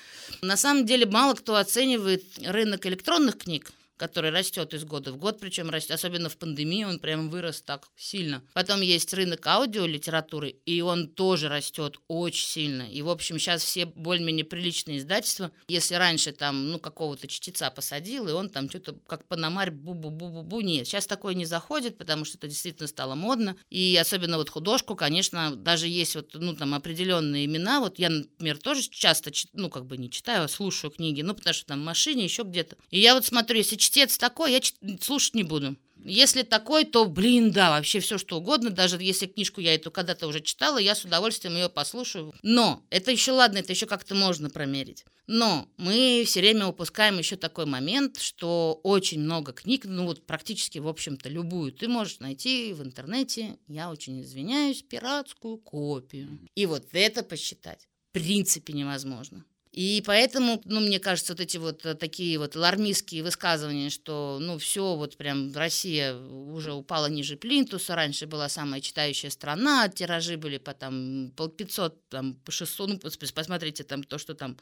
На 0.43 0.57
самом 0.57 0.87
деле 0.87 1.07
мало 1.07 1.35
кто 1.35 1.57
оценивает 1.57 2.25
рынок 2.45 2.87
электронных 2.87 3.39
книг, 3.39 3.73
который 4.01 4.31
растет 4.31 4.73
из 4.73 4.85
года 4.85 5.13
в 5.13 5.19
год, 5.19 5.39
причем 5.41 5.69
растет, 5.69 5.91
особенно 5.91 6.31
в 6.31 6.39
пандемии 6.39 6.85
он 6.85 7.01
прям 7.01 7.29
вырос 7.29 7.61
так 7.61 7.87
сильно. 7.99 8.43
Потом 8.55 8.81
есть 8.81 9.13
рынок 9.13 9.47
аудиолитературы, 9.47 10.57
и 10.65 10.81
он 10.81 11.07
тоже 11.07 11.51
растет 11.51 11.99
очень 12.09 12.47
сильно. 12.47 12.91
И, 12.91 13.03
в 13.03 13.11
общем, 13.11 13.39
сейчас 13.39 13.63
все 13.63 13.85
более-менее 13.85 14.47
приличные 14.47 14.97
издательства, 14.97 15.53
если 15.69 15.97
раньше 15.97 16.33
там, 16.33 16.71
ну, 16.71 16.79
какого-то 16.79 17.29
чтеца 17.29 17.71
посадил, 17.71 18.27
и 18.27 18.33
он 18.33 18.49
там 18.49 18.71
что-то 18.71 18.97
как 19.07 19.29
паномарь 19.29 19.71
бу-бу-бу-бу-бу, 19.71 20.63
нет, 20.63 20.87
сейчас 20.87 21.07
такое 21.07 21.35
не 21.35 21.45
заходит, 21.45 21.99
потому 21.99 22.25
что 22.25 22.39
это 22.39 22.49
действительно 22.49 22.89
стало 22.89 23.15
модно. 23.15 23.55
И 23.69 23.99
особенно 24.01 24.39
вот 24.39 24.49
художку, 24.49 24.97
конечно, 24.97 25.55
даже 25.57 25.87
есть 25.87 26.15
вот, 26.15 26.31
ну, 26.33 26.57
там 26.57 26.73
определенные 26.73 27.45
имена, 27.45 27.81
вот 27.81 27.99
я, 27.99 28.09
например, 28.09 28.57
тоже 28.57 28.89
часто, 28.89 29.31
ну, 29.53 29.69
как 29.69 29.85
бы 29.85 29.99
не 29.99 30.11
читаю, 30.11 30.45
а 30.45 30.49
слушаю 30.49 30.91
книги, 30.91 31.21
ну, 31.21 31.35
потому 31.35 31.53
что 31.53 31.67
там 31.67 31.83
в 31.83 31.85
машине, 31.85 32.25
еще 32.25 32.45
где-то. 32.45 32.79
И 32.89 32.99
я 32.99 33.15
вот 33.15 33.27
смотрю, 33.27 33.59
если 33.59 33.77
чтец 33.91 34.19
такой, 34.19 34.53
я 34.53 34.61
слушать 35.01 35.35
не 35.35 35.43
буду. 35.43 35.77
Если 36.03 36.43
такой, 36.43 36.85
то, 36.85 37.05
блин, 37.05 37.51
да, 37.51 37.71
вообще 37.71 38.01
все 38.01 38.17
что 38.17 38.39
угодно, 38.39 38.71
даже 38.71 38.97
если 39.03 39.27
книжку 39.27 39.61
я 39.61 39.75
эту 39.75 39.91
когда-то 39.91 40.27
уже 40.29 40.41
читала, 40.41 40.79
я 40.79 40.95
с 40.95 41.05
удовольствием 41.05 41.57
ее 41.57 41.69
послушаю. 41.69 42.33
Но 42.43 42.83
это 42.89 43.11
еще 43.11 43.33
ладно, 43.33 43.59
это 43.59 43.73
еще 43.73 43.85
как-то 43.85 44.15
можно 44.15 44.49
промерить. 44.49 45.05
Но 45.27 45.69
мы 45.77 46.25
все 46.27 46.41
время 46.41 46.69
упускаем 46.69 47.19
еще 47.19 47.37
такой 47.37 47.67
момент, 47.67 48.19
что 48.19 48.81
очень 48.83 49.21
много 49.21 49.53
книг, 49.53 49.85
ну 49.85 50.07
вот 50.07 50.27
практически, 50.27 50.79
в 50.79 50.89
общем-то, 50.89 51.29
любую 51.29 51.73
ты 51.73 51.87
можешь 51.87 52.21
найти 52.21 52.73
в 52.73 52.83
интернете, 52.83 53.59
я 53.69 53.91
очень 53.91 54.23
извиняюсь, 54.23 54.83
пиратскую 54.83 55.59
копию. 55.59 56.39
И 56.55 56.65
вот 56.65 56.87
это 56.93 57.23
посчитать 57.23 57.91
в 58.11 58.13
принципе 58.13 58.73
невозможно. 58.73 59.45
И 59.73 60.03
поэтому, 60.05 60.61
ну, 60.65 60.81
мне 60.81 60.99
кажется, 60.99 61.33
вот 61.33 61.41
эти 61.41 61.57
вот 61.57 61.87
э, 61.87 61.95
такие 61.95 62.39
вот 62.39 62.57
алармистские 62.57 63.23
высказывания, 63.23 63.89
что, 63.91 64.39
ну, 64.41 64.59
все, 64.59 64.97
вот 64.97 65.17
прям 65.17 65.53
Россия 65.55 66.17
уже 66.17 66.73
упала 66.73 67.07
ниже 67.07 67.37
плинтуса, 67.37 67.95
раньше 67.95 68.27
была 68.27 68.49
самая 68.49 68.81
читающая 68.81 69.31
страна, 69.31 69.89
тиражи 69.89 70.37
были 70.37 70.59
по 70.59 70.75
там 70.75 71.33
по 71.37 71.47
500, 71.47 72.09
там, 72.09 72.35
по 72.35 72.51
600, 72.51 72.89
ну, 72.89 72.99
посмотрите 73.33 73.85
там 73.85 74.03
то, 74.03 74.19
что 74.19 74.35
там 74.35 74.57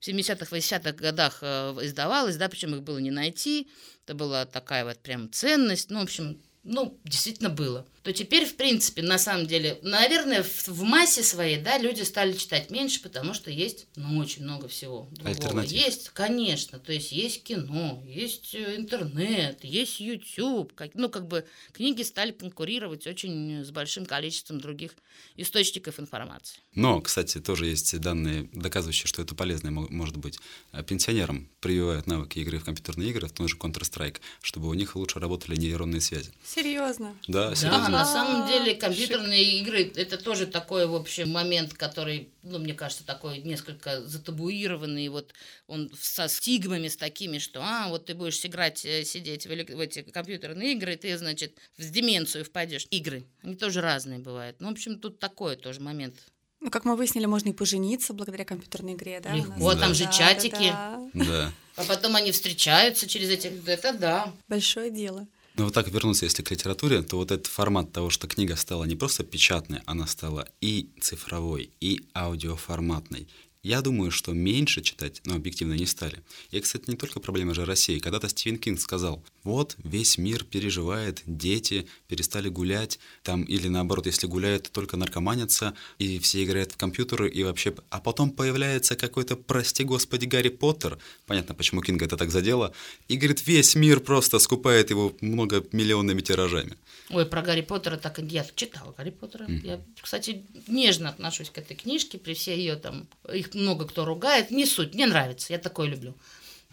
в 0.00 0.08
70-х, 0.08 0.56
80-х 0.56 0.92
годах 0.92 1.38
э, 1.42 1.76
издавалось, 1.82 2.36
да, 2.36 2.48
причем 2.48 2.74
их 2.74 2.82
было 2.82 2.98
не 2.98 3.12
найти, 3.12 3.70
это 4.04 4.14
была 4.14 4.44
такая 4.44 4.84
вот 4.84 4.98
прям 4.98 5.30
ценность, 5.30 5.88
ну, 5.90 6.00
в 6.00 6.02
общем, 6.02 6.42
ну, 6.68 6.98
действительно 7.04 7.48
было, 7.48 7.86
то 8.02 8.12
теперь, 8.12 8.46
в 8.46 8.56
принципе, 8.56 9.02
на 9.02 9.18
самом 9.18 9.46
деле, 9.46 9.78
наверное, 9.82 10.42
в, 10.42 10.68
в 10.68 10.82
массе 10.82 11.22
своей, 11.22 11.58
да, 11.58 11.78
люди 11.78 12.02
стали 12.02 12.32
читать 12.32 12.70
меньше, 12.70 13.02
потому 13.02 13.34
что 13.34 13.50
есть, 13.50 13.86
ну, 13.96 14.18
очень 14.18 14.44
много 14.44 14.68
всего 14.68 15.08
другого. 15.12 15.60
Есть, 15.60 16.10
конечно, 16.10 16.78
то 16.78 16.92
есть 16.92 17.12
есть 17.12 17.42
кино, 17.42 18.02
есть 18.06 18.54
э, 18.54 18.76
интернет, 18.76 19.64
есть 19.64 20.00
YouTube, 20.00 20.74
как, 20.74 20.94
ну, 20.94 21.08
как 21.08 21.26
бы 21.26 21.44
книги 21.72 22.02
стали 22.02 22.30
конкурировать 22.30 23.06
очень 23.06 23.64
с 23.64 23.70
большим 23.70 24.06
количеством 24.06 24.60
других 24.60 24.92
источников 25.36 25.98
информации. 25.98 26.60
Но, 26.74 27.00
кстати, 27.00 27.40
тоже 27.40 27.66
есть 27.66 27.98
данные, 27.98 28.48
доказывающие, 28.52 29.06
что 29.06 29.22
это 29.22 29.34
полезно 29.34 29.70
может 29.70 30.16
быть. 30.16 30.38
Э, 30.72 30.82
пенсионерам 30.82 31.48
прививают 31.60 32.06
навыки 32.06 32.38
игры 32.38 32.58
в 32.58 32.64
компьютерные 32.64 33.10
игры, 33.10 33.26
в 33.26 33.32
том 33.32 33.48
же 33.48 33.56
Counter-Strike, 33.56 34.20
чтобы 34.40 34.68
у 34.68 34.74
них 34.74 34.96
лучше 34.96 35.18
работали 35.18 35.56
нейронные 35.56 36.00
связи. 36.00 36.32
Серьезно? 36.62 37.16
Да, 37.28 37.54
серьезно. 37.54 37.84
Да, 37.84 37.88
на 37.88 38.04
самом 38.04 38.48
деле 38.48 38.74
компьютерные 38.74 39.58
игры 39.60 39.92
это 39.94 40.18
тоже 40.18 40.46
такой, 40.46 40.86
в 40.86 40.94
общем, 40.94 41.30
момент, 41.30 41.72
который, 41.74 42.30
ну, 42.42 42.58
мне 42.58 42.74
кажется, 42.74 43.04
такой 43.06 43.38
несколько 43.38 44.02
затабуированный, 44.04 45.08
вот 45.08 45.34
он 45.68 45.90
со 46.00 46.28
стигмами, 46.28 46.88
с 46.88 46.96
такими, 46.96 47.38
что, 47.38 47.60
а, 47.62 47.88
вот 47.88 48.06
ты 48.06 48.14
будешь 48.14 48.44
играть, 48.44 48.84
э, 48.84 49.04
сидеть 49.04 49.46
в, 49.46 49.50
в 49.50 49.80
эти 49.80 50.02
компьютерные 50.02 50.72
игры, 50.72 50.96
ты, 50.96 51.16
значит, 51.16 51.56
в 51.76 51.90
деменцию 51.90 52.44
впадешь. 52.44 52.86
Игры, 52.90 53.24
они 53.42 53.54
тоже 53.54 53.80
разные 53.80 54.18
бывают. 54.18 54.56
Ну, 54.58 54.68
в 54.68 54.72
общем, 54.72 54.98
тут 54.98 55.20
такой 55.20 55.54
тоже 55.56 55.80
момент. 55.80 56.14
Ну, 56.60 56.70
как 56.70 56.84
мы 56.84 56.96
выяснили, 56.96 57.26
можно 57.26 57.50
и 57.50 57.52
пожениться 57.52 58.12
благодаря 58.12 58.44
компьютерной 58.44 58.94
игре, 58.94 59.20
да? 59.20 59.32
Легко, 59.32 59.74
там 59.74 59.90
да, 59.90 59.94
же 59.94 60.10
чатики. 60.10 60.70
Да, 60.70 61.10
да. 61.14 61.52
А 61.76 61.84
потом 61.84 62.16
они 62.16 62.32
встречаются 62.32 63.06
через 63.06 63.30
эти... 63.30 63.52
Это 63.66 63.92
да. 63.92 64.32
Большое 64.48 64.90
дело. 64.90 65.28
Но 65.58 65.64
вот 65.64 65.74
так 65.74 65.88
вернуться, 65.88 66.24
если 66.24 66.44
к 66.44 66.52
литературе, 66.52 67.02
то 67.02 67.16
вот 67.16 67.32
этот 67.32 67.48
формат 67.48 67.90
того, 67.92 68.10
что 68.10 68.28
книга 68.28 68.54
стала 68.54 68.84
не 68.84 68.94
просто 68.94 69.24
печатной, 69.24 69.80
она 69.86 70.06
стала 70.06 70.48
и 70.60 70.88
цифровой, 71.00 71.70
и 71.80 72.08
аудиоформатной, 72.14 73.26
я 73.62 73.82
думаю, 73.82 74.10
что 74.10 74.32
меньше 74.32 74.82
читать, 74.82 75.20
но 75.24 75.34
объективно 75.34 75.74
не 75.74 75.86
стали. 75.86 76.22
И, 76.50 76.60
кстати, 76.60 76.84
не 76.88 76.96
только 76.96 77.20
проблема 77.20 77.54
же 77.54 77.64
России. 77.64 77.98
Когда-то 77.98 78.28
Стивен 78.28 78.58
Кинг 78.58 78.80
сказал, 78.80 79.22
вот, 79.42 79.76
весь 79.78 80.18
мир 80.18 80.44
переживает, 80.44 81.22
дети 81.26 81.86
перестали 82.06 82.48
гулять, 82.48 82.98
там, 83.22 83.42
или 83.42 83.68
наоборот, 83.68 84.06
если 84.06 84.26
гуляют, 84.26 84.64
то 84.64 84.70
только 84.70 84.96
наркоманятся, 84.96 85.74
и 85.98 86.18
все 86.18 86.44
играют 86.44 86.72
в 86.72 86.76
компьютеры, 86.76 87.28
и 87.28 87.42
вообще... 87.42 87.74
А 87.90 88.00
потом 88.00 88.30
появляется 88.30 88.94
какой-то, 88.96 89.36
прости 89.36 89.84
господи, 89.84 90.26
Гарри 90.26 90.50
Поттер, 90.50 90.98
понятно, 91.26 91.54
почему 91.54 91.82
Кинга 91.82 92.04
это 92.04 92.16
так 92.16 92.30
задело, 92.30 92.72
и, 93.08 93.16
говорит, 93.16 93.46
весь 93.46 93.74
мир 93.74 94.00
просто 94.00 94.38
скупает 94.38 94.90
его 94.90 95.16
многомиллионными 95.20 96.20
тиражами. 96.20 96.76
Ой, 97.10 97.24
про 97.24 97.42
Гарри 97.42 97.62
Поттера 97.62 97.96
так 97.96 98.18
я 98.18 98.46
читала 98.54 98.94
Гарри 98.96 99.10
Поттера. 99.10 99.44
Mm-hmm. 99.44 99.66
Я, 99.66 99.80
кстати, 100.00 100.44
нежно 100.66 101.08
отношусь 101.08 101.48
к 101.48 101.56
этой 101.56 101.74
книжке, 101.74 102.18
при 102.18 102.34
всей 102.34 102.58
ее 102.58 102.76
там, 102.76 103.08
их 103.32 103.47
много 103.54 103.86
кто 103.86 104.04
ругает, 104.04 104.50
не 104.50 104.66
суть, 104.66 104.94
мне 104.94 105.06
нравится, 105.06 105.52
я 105.52 105.58
такое 105.58 105.88
люблю. 105.88 106.14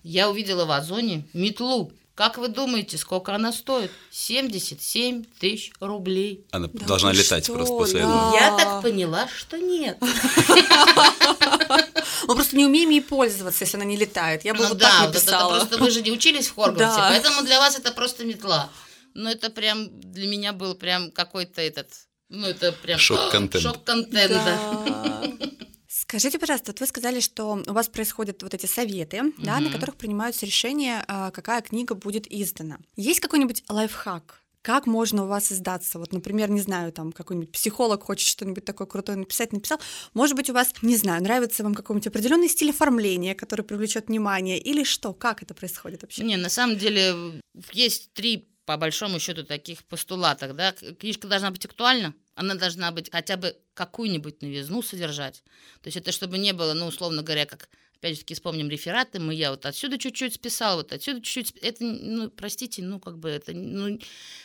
Я 0.04 0.30
увидела 0.30 0.66
в 0.66 0.72
Озоне 0.72 1.28
метлу. 1.34 1.92
Как 2.14 2.38
вы 2.38 2.48
думаете, 2.48 2.98
сколько 2.98 3.36
она 3.36 3.52
стоит? 3.52 3.92
77 4.12 5.26
тысяч 5.40 5.74
рублей. 5.82 6.46
Она 6.52 6.70
да 6.72 6.86
должна 6.86 7.12
летать 7.12 7.44
что? 7.44 7.56
просто 7.56 7.74
после 7.74 8.02
да. 8.02 8.06
этого. 8.06 8.34
Я 8.36 8.56
так 8.56 8.82
поняла, 8.82 9.28
что 9.28 9.58
нет. 9.58 9.98
Мы 12.28 12.36
просто 12.36 12.56
не 12.56 12.66
умеем 12.66 12.90
ей 12.90 13.02
пользоваться, 13.02 13.66
если 13.66 13.78
она 13.78 13.86
не 13.86 13.98
летает. 13.98 14.46
Я 14.46 14.54
бы 14.54 14.62
ну, 14.64 14.70
вот 14.70 14.78
да, 14.78 14.90
так 14.90 15.08
написала. 15.08 15.50
Вот 15.50 15.64
это 15.64 15.68
просто 15.68 15.84
вы 15.84 15.92
же 15.92 16.02
не 16.02 16.12
учились 16.12 16.50
в 16.50 16.56
да. 16.76 17.08
поэтому 17.10 17.42
для 17.44 17.60
вас 17.60 17.78
это 17.78 17.92
просто 17.92 18.24
метла. 18.24 18.70
Но 19.14 19.30
это 19.30 19.50
прям 19.50 19.90
для 20.00 20.28
меня 20.28 20.54
был 20.54 20.76
прям 20.76 21.12
какой-то 21.12 21.62
этот, 21.62 21.88
ну 22.30 22.48
это 22.48 22.72
прям 22.72 23.00
шок-контент. 23.00 23.64
Шок-контент, 23.64 24.32
да. 24.32 25.24
Скажите, 25.88 26.40
пожалуйста, 26.40 26.72
вот 26.72 26.80
вы 26.80 26.88
сказали, 26.88 27.20
что 27.20 27.64
у 27.66 27.74
вас 27.74 27.88
происходят 27.88 28.44
вот 28.44 28.54
эти 28.54 28.66
советы, 28.66 29.22
угу. 29.24 29.34
да, 29.38 29.60
на 29.60 29.72
которых 29.72 29.96
принимаются 29.96 30.46
решения, 30.46 31.04
а, 31.08 31.32
какая 31.32 31.62
книга 31.62 31.96
будет 31.96 32.32
издана. 32.32 32.78
Есть 32.96 33.20
какой-нибудь 33.20 33.64
лайфхак? 33.70 34.42
Как 34.62 34.88
можно 34.88 35.26
у 35.26 35.28
вас 35.28 35.52
издаться? 35.52 36.00
Вот, 36.00 36.12
например, 36.12 36.50
не 36.50 36.60
знаю, 36.60 36.92
там 36.92 37.12
какой-нибудь 37.12 37.52
психолог 37.52 38.02
хочет 38.02 38.28
что-нибудь 38.28 38.66
такое 38.66 38.88
крутое 38.88 39.16
написать, 39.16 39.54
написал. 39.54 39.80
Может 40.16 40.36
быть, 40.36 40.50
у 40.50 40.54
вас, 40.54 40.74
не 40.82 40.98
знаю, 40.98 41.22
нравится 41.22 41.62
вам 41.62 41.76
какой-нибудь 41.76 42.08
определенный 42.08 42.50
стиль 42.50 42.72
оформления, 42.72 43.36
который 43.36 43.62
привлечет 43.62 44.08
внимание, 44.08 44.58
или 44.58 44.84
что? 44.84 45.14
Как 45.14 45.44
это 45.44 45.54
происходит 45.54 46.02
вообще? 46.02 46.24
Не, 46.24 46.38
на 46.38 46.50
самом 46.50 46.78
деле 46.78 47.42
есть 47.74 48.12
три 48.14 48.50
по 48.66 48.78
большому 48.78 49.20
счету 49.20 49.44
таких 49.44 49.84
постулатах, 49.84 50.56
да, 50.56 50.72
книжка 50.72 51.28
должна 51.28 51.52
быть 51.52 51.66
актуальна, 51.66 52.16
она 52.34 52.56
должна 52.56 52.92
быть 52.92 53.12
хотя 53.12 53.38
бы 53.38 53.56
какую-нибудь 53.76 54.42
новизну 54.42 54.82
содержать. 54.82 55.44
То 55.82 55.88
есть 55.88 55.98
это 55.98 56.12
чтобы 56.12 56.40
не 56.40 56.54
было, 56.54 56.74
ну, 56.74 56.88
условно 56.88 57.22
говоря, 57.22 57.46
как 57.46 57.70
опять 58.06 58.16
же 58.18 58.22
таки 58.22 58.34
вспомним 58.36 58.70
рефераты, 58.70 59.20
мы 59.20 59.34
я 59.34 59.50
вот 59.50 59.66
отсюда 59.66 59.98
чуть-чуть 59.98 60.36
списал, 60.36 60.78
вот 60.78 60.92
отсюда 60.94 61.22
чуть-чуть, 61.22 61.60
это, 61.64 61.84
ну, 61.84 62.30
простите, 62.30 62.84
ну, 62.84 63.00
как 63.00 63.18
бы 63.18 63.30
это, 63.30 63.54
ну, 63.54 64.00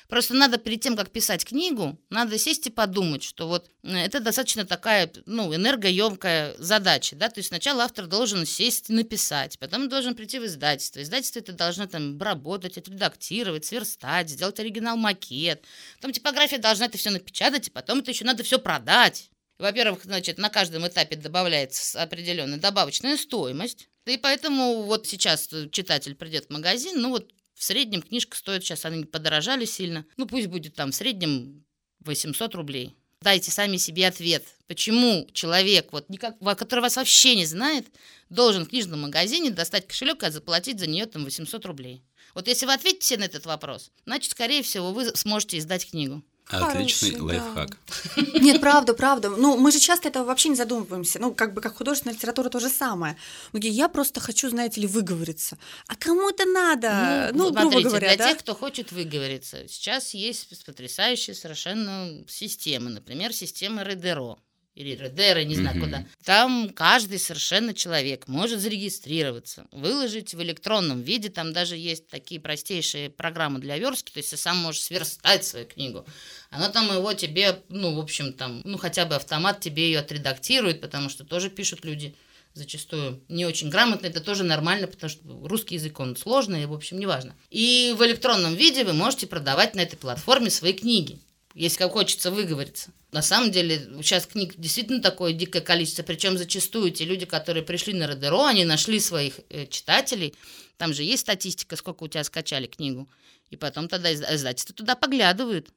просто 0.09 0.35
надо 0.35 0.57
перед 0.57 0.81
тем, 0.81 0.97
как 0.97 1.11
писать 1.11 1.45
книгу, 1.45 1.99
надо 2.09 2.39
сесть 2.39 2.67
и 2.69 2.71
подумать, 2.71 3.23
что 3.23 3.49
вот 3.49 3.69
э, 3.83 3.99
это 3.99 4.21
достаточно 4.21 4.65
такая, 4.65 5.13
ну, 5.27 5.55
энергоемкая 5.55 6.55
задача, 6.59 7.17
да, 7.17 7.29
то 7.29 7.39
есть 7.41 7.49
сначала 7.49 7.85
автор 7.85 8.07
должен 8.07 8.47
сесть 8.47 8.89
и 8.89 8.95
написать, 8.95 9.59
потом 9.59 9.91
должен 9.91 10.15
прийти 10.15 10.39
в 10.39 10.47
издательство, 10.47 11.03
издательство 11.03 11.41
это 11.41 11.53
должно 11.53 11.87
там 11.87 12.13
обработать, 12.13 12.79
отредактировать, 12.79 13.67
сверстать, 13.67 14.31
сделать 14.31 14.59
оригинал-макет, 14.59 15.63
потом 15.97 16.13
типография 16.13 16.59
должна 16.59 16.87
это 16.87 16.97
все 16.97 17.11
напечатать, 17.11 17.69
и 17.69 17.71
потом 17.71 17.99
это 17.99 18.11
еще 18.11 18.25
надо 18.25 18.43
все 18.43 18.59
продать. 18.59 19.20
Во-первых, 19.61 20.05
значит, 20.05 20.38
на 20.38 20.49
каждом 20.49 20.88
этапе 20.88 21.17
добавляется 21.17 22.02
определенная 22.02 22.59
добавочная 22.59 23.19
стоимость. 23.19 23.88
И 24.07 24.17
поэтому 24.17 24.83
вот 24.85 25.07
сейчас 25.07 25.50
читатель 25.71 26.14
придет 26.14 26.47
в 26.47 26.50
магазин, 26.50 27.00
ну 27.00 27.11
вот 27.11 27.31
в 27.55 27.62
среднем 27.62 28.00
книжка 28.00 28.37
стоит, 28.37 28.64
сейчас 28.64 28.87
они 28.87 29.05
подорожали 29.05 29.67
сильно, 29.67 30.07
ну 30.17 30.26
пусть 30.26 30.47
будет 30.47 30.75
там 30.75 30.93
в 30.93 30.95
среднем 30.95 31.64
800 32.00 32.55
рублей. 32.55 32.97
Дайте 33.21 33.50
сами 33.50 33.76
себе 33.76 34.07
ответ, 34.07 34.47
почему 34.67 35.29
человек, 35.35 35.93
вот 35.93 36.09
никак, 36.09 36.38
который 36.57 36.81
вас 36.81 36.97
вообще 36.97 37.35
не 37.35 37.45
знает, 37.45 37.87
должен 38.31 38.64
в 38.64 38.71
книжном 38.71 39.02
магазине 39.02 39.50
достать 39.50 39.87
кошелек 39.87 40.23
и 40.23 40.31
заплатить 40.31 40.81
за 40.81 40.87
нее 40.87 41.05
там 41.05 41.25
800 41.25 41.67
рублей. 41.67 42.02
Вот 42.35 42.49
если 42.49 42.64
вы 42.64 42.73
ответите 42.73 43.19
на 43.19 43.25
этот 43.25 43.45
вопрос, 43.45 43.90
значит, 44.07 44.31
скорее 44.31 44.62
всего, 44.62 44.93
вы 44.93 45.14
сможете 45.14 45.59
издать 45.59 45.90
книгу. 45.90 46.23
Отличный 46.50 47.12
Хороший, 47.12 47.38
лайфхак. 47.38 47.76
Да. 48.16 48.23
Нет, 48.40 48.61
правда, 48.61 48.95
правда. 48.95 49.30
Ну, 49.30 49.57
мы 49.57 49.73
же 49.73 49.78
часто 49.78 50.09
этого 50.09 50.25
вообще 50.25 50.49
не 50.49 50.57
задумываемся. 50.57 51.19
Ну, 51.19 51.35
как 51.35 51.54
бы 51.54 51.61
как 51.61 51.76
художественная 51.76 52.14
литература 52.14 52.49
то 52.49 52.61
же 52.61 52.69
самое. 52.69 53.16
Я 53.52 53.88
просто 53.88 54.21
хочу, 54.21 54.50
знаете 54.50 54.80
ли, 54.80 54.87
выговориться. 54.87 55.59
А 55.87 55.97
кому 55.97 56.30
это 56.30 56.45
надо? 56.47 57.30
Ну, 57.33 57.45
ну 57.45 57.50
смотрите, 57.50 57.75
грубо 57.75 57.88
говоря, 57.88 58.09
для 58.09 58.16
да? 58.16 58.30
тех, 58.30 58.38
кто 58.38 58.54
хочет 58.54 58.92
выговориться, 58.92 59.69
сейчас 59.69 60.14
есть 60.14 60.64
потрясающие 60.64 61.35
совершенно 61.35 62.25
системы. 62.28 62.90
Например, 62.90 63.33
система 63.33 63.83
Редеро 63.83 64.38
или 64.75 64.95
Редера, 64.95 65.43
не 65.45 65.57
знаю 65.57 65.77
mm-hmm. 65.77 65.81
куда. 65.81 66.07
Там 66.25 66.71
каждый 66.75 67.19
совершенно 67.19 67.75
человек 67.75 68.29
может 68.29 68.61
зарегистрироваться, 68.61 69.67
выложить 69.73 70.35
в 70.35 70.43
электронном 70.43 71.03
виде. 71.03 71.29
Там 71.29 71.53
даже 71.53 71.77
есть 71.77 72.09
такие 72.09 72.41
простейшие 72.41 73.11
программы 73.11 73.59
для 73.59 73.79
верстки, 73.79 74.12
то 74.12 74.19
есть 74.19 74.31
ты 74.31 74.37
сам 74.37 74.59
можешь 74.59 74.83
сверстать 74.83 75.45
свою 75.45 75.67
книгу. 75.67 76.07
Оно 76.50 76.69
там 76.69 76.93
его 76.93 77.12
тебе, 77.12 77.62
ну, 77.69 77.95
в 77.95 77.99
общем, 77.99 78.33
там, 78.33 78.62
ну, 78.65 78.79
хотя 78.79 79.05
бы 79.07 79.17
автомат 79.17 79.61
тебе 79.61 79.87
ее 79.87 79.99
отредактирует, 79.99 80.81
потому 80.81 81.09
что 81.09 81.25
тоже 81.25 81.50
пишут 81.50 81.85
люди 81.85 82.15
зачастую 82.53 83.23
не 83.29 83.47
очень 83.47 83.71
грамотно, 83.71 84.07
это 84.07 84.21
тоже 84.21 84.43
нормально, 84.43 84.87
потому 84.87 85.11
что 85.11 85.23
русский 85.47 85.77
язык, 85.77 86.00
он 86.00 86.17
сложный, 86.17 86.67
в 86.67 86.73
общем, 86.73 86.99
неважно. 86.99 87.37
И 87.49 87.95
в 87.97 88.05
электронном 88.05 88.55
виде 88.55 88.85
вы 88.85 88.93
можете 88.93 89.27
продавать 89.27 89.75
на 89.75 89.81
этой 89.81 89.97
платформе 89.97 90.50
свои 90.50 90.73
книги 90.73 91.21
если 91.54 91.78
как 91.78 91.92
хочется 91.92 92.30
выговориться. 92.30 92.90
На 93.12 93.23
самом 93.23 93.50
деле, 93.50 93.78
сейчас 94.02 94.26
книг 94.26 94.54
действительно 94.57 95.02
такое 95.02 95.33
дикое 95.33 95.61
количество, 95.61 96.02
причем 96.02 96.38
зачастую 96.38 96.92
те 96.92 97.04
люди, 97.04 97.26
которые 97.26 97.64
пришли 97.64 97.92
на 97.92 98.07
Родеро, 98.07 98.47
они 98.47 98.64
нашли 98.64 99.00
своих 99.00 99.40
э, 99.49 99.66
читателей, 99.66 100.35
там 100.76 100.95
же 100.95 101.02
есть 101.02 101.23
статистика, 101.23 101.76
сколько 101.76 102.04
у 102.04 102.09
тебя 102.09 102.25
скачали 102.25 102.66
книгу, 102.66 103.09
и 103.50 103.57
потом 103.57 103.88
тогда 103.88 104.12
издательства 104.14 104.75
туда 104.75 104.95
поглядывают. 104.95 105.69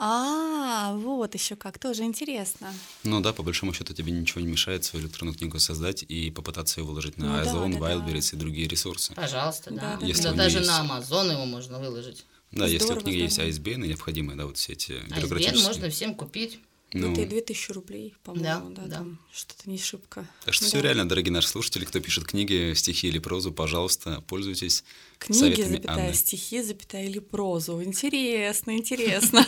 А, 0.00 0.94
вот 0.94 1.34
еще 1.34 1.56
как, 1.56 1.78
тоже 1.78 2.04
интересно. 2.04 2.72
Ну 3.02 3.20
да, 3.20 3.32
по 3.32 3.42
большому 3.42 3.74
счету 3.74 3.92
тебе 3.94 4.12
ничего 4.12 4.40
не 4.40 4.46
мешает 4.46 4.84
свою 4.84 5.04
электронную 5.04 5.36
книгу 5.36 5.58
создать 5.58 6.04
и 6.04 6.30
попытаться 6.30 6.80
ее 6.80 6.86
выложить 6.86 7.16
на 7.18 7.26
ну, 7.26 7.38
Озон, 7.40 7.72
да, 7.72 7.80
да, 7.80 7.92
Wildberries 7.92 8.30
да. 8.30 8.36
и 8.36 8.40
другие 8.40 8.68
ресурсы. 8.68 9.12
Пожалуйста, 9.14 9.72
да. 9.72 9.96
да, 10.00 10.06
Если 10.06 10.22
да 10.22 10.32
даже 10.34 10.58
есть... 10.58 10.70
на 10.70 10.86
Amazon 10.86 11.32
его 11.32 11.46
можно 11.46 11.80
выложить. 11.80 12.24
Да, 12.50 12.66
здорово, 12.66 12.72
если 12.72 12.92
у 12.92 13.00
книги 13.00 13.28
здорово. 13.28 13.46
есть 13.46 13.58
ISBN, 13.58 13.86
необходимые, 13.86 14.36
да, 14.36 14.46
вот 14.46 14.56
все 14.56 14.72
эти 14.72 14.92
бюрократические. 14.92 15.62
ISBN 15.62 15.66
можно 15.66 15.90
всем 15.90 16.14
купить. 16.14 16.60
Ну, 16.94 17.12
это 17.12 17.20
и 17.20 17.26
2000 17.26 17.72
рублей, 17.72 18.14
по-моему, 18.24 18.70
да, 18.70 18.82
да, 18.82 18.88
да. 18.88 18.96
Там 18.96 19.18
что-то 19.30 19.68
не 19.68 19.76
шибко. 19.76 20.26
Так 20.46 20.54
что 20.54 20.64
да. 20.64 20.68
все 20.68 20.80
реально, 20.80 21.06
дорогие 21.06 21.32
наши 21.32 21.48
слушатели, 21.48 21.84
кто 21.84 22.00
пишет 22.00 22.24
книги, 22.24 22.72
стихи 22.74 23.08
или 23.08 23.18
прозу, 23.18 23.52
пожалуйста, 23.52 24.22
пользуйтесь 24.26 24.84
Книги, 25.18 25.38
советами 25.38 25.76
запятая, 25.76 26.04
Анны. 26.06 26.14
стихи, 26.14 26.62
запятая 26.62 27.04
или 27.04 27.18
прозу. 27.18 27.82
Интересно, 27.82 28.70
интересно. 28.70 29.46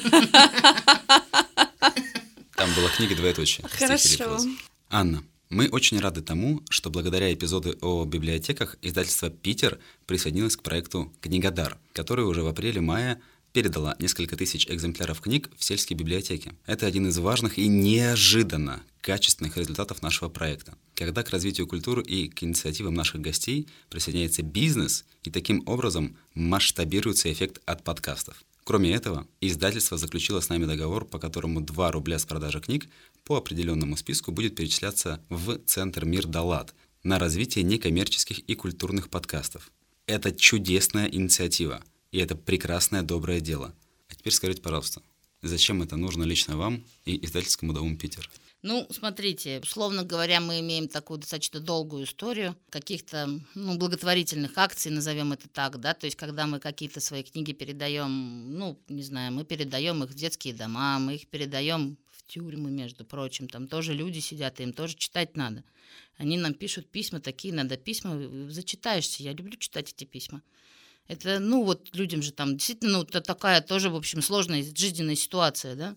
Там 2.57 2.75
была 2.75 2.91
книга 2.95 3.17
двоеточие. 3.17 3.67
Хорошо. 3.69 4.39
Анна, 4.91 5.25
мы 5.51 5.69
очень 5.69 5.99
рады 5.99 6.23
тому, 6.23 6.63
что 6.71 6.91
благодаря 6.91 7.33
эпизоду 7.35 7.77
о 7.81 8.05
библиотеках 8.05 8.77
издательство 8.83 9.31
«Питер» 9.31 9.81
присоединилось 10.07 10.57
к 10.57 10.63
проекту 10.63 11.13
«Книгодар», 11.21 11.77
который 11.93 12.25
уже 12.25 12.43
в 12.43 12.47
апреле-мае 12.47 13.21
передала 13.53 13.97
несколько 13.99 14.37
тысяч 14.37 14.69
экземпляров 14.69 15.21
книг 15.21 15.51
в 15.57 15.65
сельские 15.65 15.97
библиотеки. 15.97 16.55
Это 16.67 16.87
один 16.87 17.09
из 17.09 17.19
важных 17.19 17.59
и 17.59 17.67
неожиданно 17.67 18.83
качественных 19.01 19.57
результатов 19.57 20.03
нашего 20.03 20.29
проекта. 20.29 20.79
Когда 20.95 21.25
к 21.25 21.31
развитию 21.31 21.67
культуры 21.67 22.03
и 22.03 22.29
к 22.29 22.45
инициативам 22.45 22.95
наших 22.95 23.21
гостей 23.21 23.67
присоединяется 23.89 24.43
бизнес, 24.43 25.05
и 25.25 25.31
таким 25.31 25.65
образом 25.67 26.17
масштабируется 26.35 27.33
эффект 27.33 27.61
от 27.67 27.83
подкастов. 27.83 28.45
Кроме 28.71 28.93
этого, 28.93 29.27
издательство 29.41 29.99
заключило 29.99 30.39
с 30.39 30.49
нами 30.49 30.65
договор, 30.65 31.05
по 31.05 31.19
которому 31.19 31.61
2 31.61 31.91
рубля 31.91 32.21
с 32.21 32.25
продажи 32.25 32.61
книг 32.61 32.87
по 33.25 33.37
определенному 33.37 33.97
списку 33.97 34.31
будет 34.31 34.55
перечисляться 34.55 35.21
в 35.29 35.59
Центр 35.67 36.05
Мир 36.05 36.29
Далат 36.29 36.73
на 37.03 37.19
развитие 37.19 37.65
некоммерческих 37.65 38.39
и 38.39 38.55
культурных 38.55 39.09
подкастов. 39.09 39.73
Это 40.07 40.31
чудесная 40.31 41.07
инициатива, 41.07 41.83
и 42.13 42.19
это 42.19 42.37
прекрасное 42.37 43.03
доброе 43.03 43.41
дело. 43.41 43.75
А 44.09 44.15
теперь 44.15 44.33
скажите, 44.33 44.63
пожалуйста, 44.63 45.03
зачем 45.43 45.83
это 45.83 45.97
нужно 45.97 46.23
лично 46.23 46.57
вам 46.57 46.85
и 47.05 47.25
издательскому 47.27 47.73
дому 47.73 47.97
Питер? 47.97 48.31
Ну, 48.63 48.87
смотрите, 48.91 49.61
условно 49.63 50.05
говоря, 50.05 50.39
мы 50.39 50.61
имеем 50.61 50.87
такую 50.87 51.19
достаточно 51.19 51.61
долгую 51.61 52.05
историю 52.05 52.55
каких-то 52.69 53.41
ну, 53.55 53.79
благотворительных 53.79 54.59
акций, 54.59 54.91
назовем 54.91 55.33
это 55.33 55.49
так, 55.49 55.81
да, 55.81 55.95
то 55.95 56.05
есть 56.05 56.17
когда 56.17 56.47
мы 56.47 56.61
какие-то 56.61 57.01
свои 57.01 57.23
книги 57.23 57.53
передаем, 57.53 58.59
ну, 58.59 58.79
не 58.89 59.03
знаю, 59.03 59.33
мы 59.33 59.45
передаем 59.45 60.05
их 60.05 60.11
в 60.11 60.15
детские 60.15 60.53
дома, 60.53 60.99
мы 60.99 61.15
их 61.15 61.29
передаем 61.29 61.97
в 62.11 62.27
тюрьмы, 62.27 62.71
между 62.71 63.07
прочим, 63.07 63.49
там 63.49 63.67
тоже 63.67 63.95
люди 63.95 64.19
сидят, 64.19 64.61
им 64.61 64.75
тоже 64.75 64.95
читать 64.95 65.39
надо. 65.39 65.65
Они 66.19 66.37
нам 66.37 66.53
пишут 66.53 66.91
письма 66.91 67.19
такие, 67.19 67.55
надо 67.55 67.79
письма, 67.79 68.51
зачитаешься, 68.51 69.23
я 69.23 69.33
люблю 69.33 69.57
читать 69.57 69.91
эти 69.91 70.05
письма. 70.05 70.43
Это, 71.09 71.39
ну, 71.39 71.65
вот 71.65 71.89
людям 71.97 72.21
же 72.21 72.31
там 72.31 72.59
действительно, 72.59 72.99
ну, 72.99 73.03
это 73.05 73.23
такая 73.23 73.63
тоже, 73.63 73.89
в 73.89 73.97
общем, 73.97 74.21
сложная 74.21 74.63
жизненная 74.63 75.17
ситуация, 75.17 75.77
да 75.77 75.97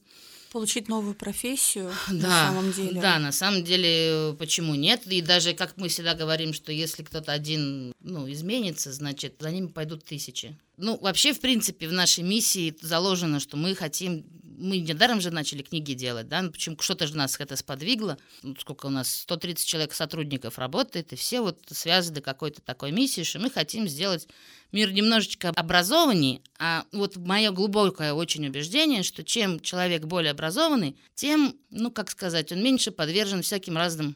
получить 0.53 0.87
новую 0.87 1.15
профессию 1.15 1.91
да, 2.09 2.13
на 2.13 2.47
самом 2.47 2.71
деле. 2.71 3.01
Да, 3.01 3.19
на 3.19 3.31
самом 3.31 3.63
деле, 3.63 4.35
почему 4.37 4.75
нет? 4.75 5.05
И 5.07 5.21
даже, 5.21 5.53
как 5.53 5.75
мы 5.77 5.89
всегда 5.89 6.13
говорим, 6.13 6.53
что 6.53 6.71
если 6.71 7.03
кто-то 7.03 7.33
один 7.33 7.93
ну, 7.99 8.31
изменится, 8.31 8.93
значит, 8.93 9.35
за 9.39 9.51
ними 9.51 9.67
пойдут 9.67 10.05
тысячи. 10.05 10.55
Ну, 10.77 10.97
вообще, 11.01 11.33
в 11.33 11.39
принципе, 11.39 11.87
в 11.87 11.91
нашей 11.91 12.23
миссии 12.23 12.77
заложено, 12.81 13.39
что 13.39 13.57
мы 13.57 13.75
хотим 13.75 14.25
мы 14.57 14.79
недаром 14.79 15.21
же 15.21 15.31
начали 15.31 15.61
книги 15.61 15.93
делать, 15.93 16.27
да, 16.27 16.41
ну, 16.41 16.51
почему 16.51 16.77
что-то 16.79 17.07
же 17.07 17.15
нас 17.15 17.39
это 17.39 17.55
сподвигло, 17.55 18.17
ну, 18.41 18.55
сколько 18.59 18.87
у 18.87 18.89
нас, 18.89 19.09
130 19.21 19.65
человек 19.65 19.93
сотрудников 19.93 20.57
работает, 20.57 21.13
и 21.13 21.15
все 21.15 21.41
вот 21.41 21.59
связаны 21.71 22.21
какой-то 22.21 22.61
такой 22.61 22.91
миссией, 22.91 23.25
что 23.25 23.39
мы 23.39 23.49
хотим 23.49 23.87
сделать 23.87 24.27
мир 24.71 24.91
немножечко 24.91 25.49
образованнее, 25.49 26.41
а 26.59 26.85
вот 26.91 27.15
мое 27.17 27.51
глубокое 27.51 28.13
очень 28.13 28.47
убеждение, 28.47 29.03
что 29.03 29.23
чем 29.23 29.59
человек 29.59 30.05
более 30.05 30.31
образованный, 30.31 30.97
тем, 31.15 31.55
ну, 31.69 31.91
как 31.91 32.11
сказать, 32.11 32.51
он 32.51 32.63
меньше 32.63 32.91
подвержен 32.91 33.41
всяким 33.41 33.77
разным 33.77 34.15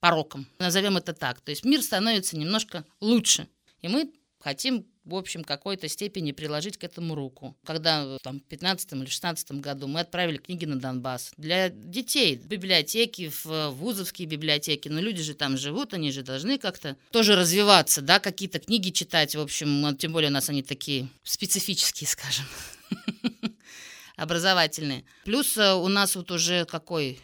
порокам, 0.00 0.46
назовем 0.58 0.96
это 0.96 1.12
так, 1.12 1.40
то 1.40 1.50
есть 1.50 1.64
мир 1.64 1.82
становится 1.82 2.36
немножко 2.36 2.84
лучше, 3.00 3.48
и 3.80 3.88
мы 3.88 4.12
хотим 4.44 4.86
в 5.04 5.14
общем, 5.14 5.44
какой-то 5.44 5.86
степени 5.88 6.32
приложить 6.32 6.78
к 6.78 6.84
этому 6.84 7.14
руку. 7.14 7.54
Когда 7.64 8.16
там, 8.22 8.40
в 8.40 8.44
15 8.44 8.92
или 8.92 9.06
16 9.06 9.52
году 9.52 9.86
мы 9.86 10.00
отправили 10.00 10.38
книги 10.38 10.64
на 10.64 10.76
Донбасс 10.80 11.32
для 11.36 11.68
детей, 11.68 12.36
в 12.36 12.46
библиотеки, 12.46 13.30
в 13.44 13.70
вузовские 13.70 14.26
библиотеки, 14.26 14.88
но 14.88 15.00
люди 15.00 15.22
же 15.22 15.34
там 15.34 15.58
живут, 15.58 15.92
они 15.92 16.10
же 16.10 16.22
должны 16.22 16.58
как-то 16.58 16.96
тоже 17.10 17.36
развиваться, 17.36 18.00
да, 18.00 18.18
какие-то 18.18 18.60
книги 18.60 18.90
читать, 18.90 19.34
в 19.36 19.40
общем, 19.40 19.94
тем 19.98 20.12
более 20.12 20.30
у 20.30 20.32
нас 20.32 20.48
они 20.48 20.62
такие 20.62 21.08
специфические, 21.22 22.08
скажем, 22.08 22.46
образовательные. 24.16 25.04
Плюс 25.24 25.56
э, 25.58 25.74
у 25.74 25.88
нас 25.88 26.16
вот 26.16 26.30
уже 26.30 26.64
какой 26.64 27.20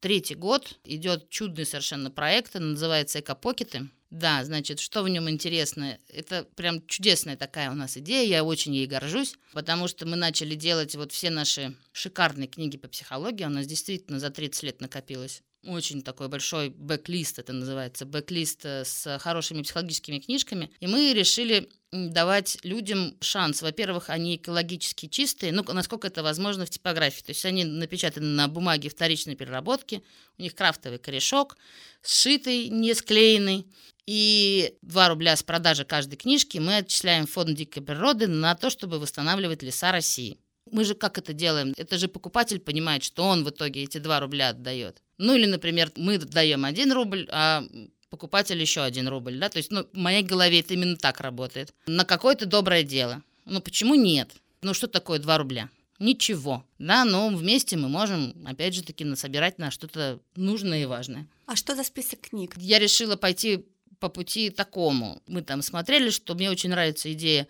третий 0.00 0.34
год 0.34 0.78
идет 0.84 1.30
чудный 1.30 1.64
совершенно 1.64 2.10
проект, 2.10 2.54
называется 2.54 3.20
«Экопокеты». 3.20 3.88
Да, 4.12 4.44
значит, 4.44 4.78
что 4.78 5.02
в 5.02 5.08
нем 5.08 5.30
интересно? 5.30 5.98
Это 6.08 6.44
прям 6.54 6.86
чудесная 6.86 7.34
такая 7.34 7.70
у 7.70 7.74
нас 7.74 7.96
идея, 7.96 8.28
я 8.28 8.44
очень 8.44 8.74
ей 8.74 8.86
горжусь, 8.86 9.36
потому 9.54 9.88
что 9.88 10.06
мы 10.06 10.16
начали 10.16 10.54
делать 10.54 10.94
вот 10.96 11.12
все 11.12 11.30
наши 11.30 11.74
шикарные 11.92 12.46
книги 12.46 12.76
по 12.76 12.88
психологии, 12.88 13.46
у 13.46 13.48
нас 13.48 13.66
действительно 13.66 14.18
за 14.18 14.28
30 14.28 14.64
лет 14.64 14.80
накопилось 14.82 15.42
очень 15.64 16.02
такой 16.02 16.28
большой 16.28 16.70
бэк-лист, 16.70 17.38
это 17.38 17.52
называется, 17.52 18.04
бэк-лист 18.04 18.64
э, 18.64 18.84
с 18.84 19.18
хорошими 19.18 19.62
психологическими 19.62 20.18
книжками. 20.18 20.70
И 20.80 20.86
мы 20.86 21.12
решили 21.12 21.68
давать 21.92 22.58
людям 22.64 23.16
шанс. 23.20 23.62
Во-первых, 23.62 24.08
они 24.10 24.36
экологически 24.36 25.06
чистые, 25.06 25.52
ну, 25.52 25.62
насколько 25.72 26.06
это 26.06 26.22
возможно 26.22 26.64
в 26.64 26.70
типографии. 26.70 27.22
То 27.22 27.30
есть 27.30 27.44
они 27.44 27.64
напечатаны 27.64 28.26
на 28.26 28.48
бумаге 28.48 28.88
вторичной 28.88 29.36
переработки, 29.36 30.02
у 30.38 30.42
них 30.42 30.54
крафтовый 30.54 30.98
корешок, 30.98 31.56
сшитый, 32.02 32.68
не 32.68 32.94
склеенный. 32.94 33.66
И 34.06 34.74
2 34.82 35.08
рубля 35.10 35.36
с 35.36 35.44
продажи 35.44 35.84
каждой 35.84 36.16
книжки 36.16 36.58
мы 36.58 36.78
отчисляем 36.78 37.26
в 37.26 37.30
фонд 37.30 37.54
дикой 37.54 37.82
природы 37.82 38.26
на 38.26 38.54
то, 38.56 38.68
чтобы 38.68 38.98
восстанавливать 38.98 39.62
леса 39.62 39.92
России. 39.92 40.38
Мы 40.70 40.84
же 40.84 40.94
как 40.94 41.18
это 41.18 41.32
делаем? 41.32 41.72
Это 41.76 41.98
же 41.98 42.08
покупатель 42.08 42.58
понимает, 42.58 43.04
что 43.04 43.24
он 43.24 43.44
в 43.44 43.50
итоге 43.50 43.82
эти 43.82 43.98
2 43.98 44.20
рубля 44.20 44.48
отдает. 44.48 45.02
Ну 45.22 45.36
или, 45.36 45.46
например, 45.46 45.92
мы 45.94 46.18
даем 46.18 46.64
1 46.64 46.92
рубль, 46.92 47.28
а 47.30 47.64
покупатель 48.10 48.60
еще 48.60 48.82
1 48.82 49.06
рубль. 49.06 49.38
Да? 49.38 49.48
То 49.48 49.58
есть 49.58 49.70
ну, 49.70 49.86
в 49.92 49.96
моей 49.96 50.24
голове 50.24 50.58
это 50.58 50.74
именно 50.74 50.96
так 50.96 51.20
работает. 51.20 51.72
На 51.86 52.04
какое-то 52.04 52.44
доброе 52.44 52.82
дело. 52.82 53.22
Ну 53.44 53.60
почему 53.60 53.94
нет? 53.94 54.32
Ну 54.62 54.74
что 54.74 54.88
такое 54.88 55.20
2 55.20 55.38
рубля? 55.38 55.70
Ничего. 56.00 56.64
Да, 56.80 57.04
но 57.04 57.28
вместе 57.28 57.76
мы 57.76 57.88
можем, 57.88 58.34
опять 58.44 58.74
же 58.74 58.82
таки, 58.82 59.04
насобирать 59.04 59.58
на 59.58 59.70
что-то 59.70 60.18
нужное 60.34 60.82
и 60.82 60.86
важное. 60.86 61.28
А 61.46 61.54
что 61.54 61.76
за 61.76 61.84
список 61.84 62.22
книг? 62.22 62.54
Я 62.56 62.80
решила 62.80 63.14
пойти 63.14 63.64
по 64.00 64.08
пути 64.08 64.50
такому. 64.50 65.22
Мы 65.28 65.42
там 65.42 65.62
смотрели, 65.62 66.10
что 66.10 66.34
мне 66.34 66.50
очень 66.50 66.70
нравится 66.70 67.12
идея 67.12 67.46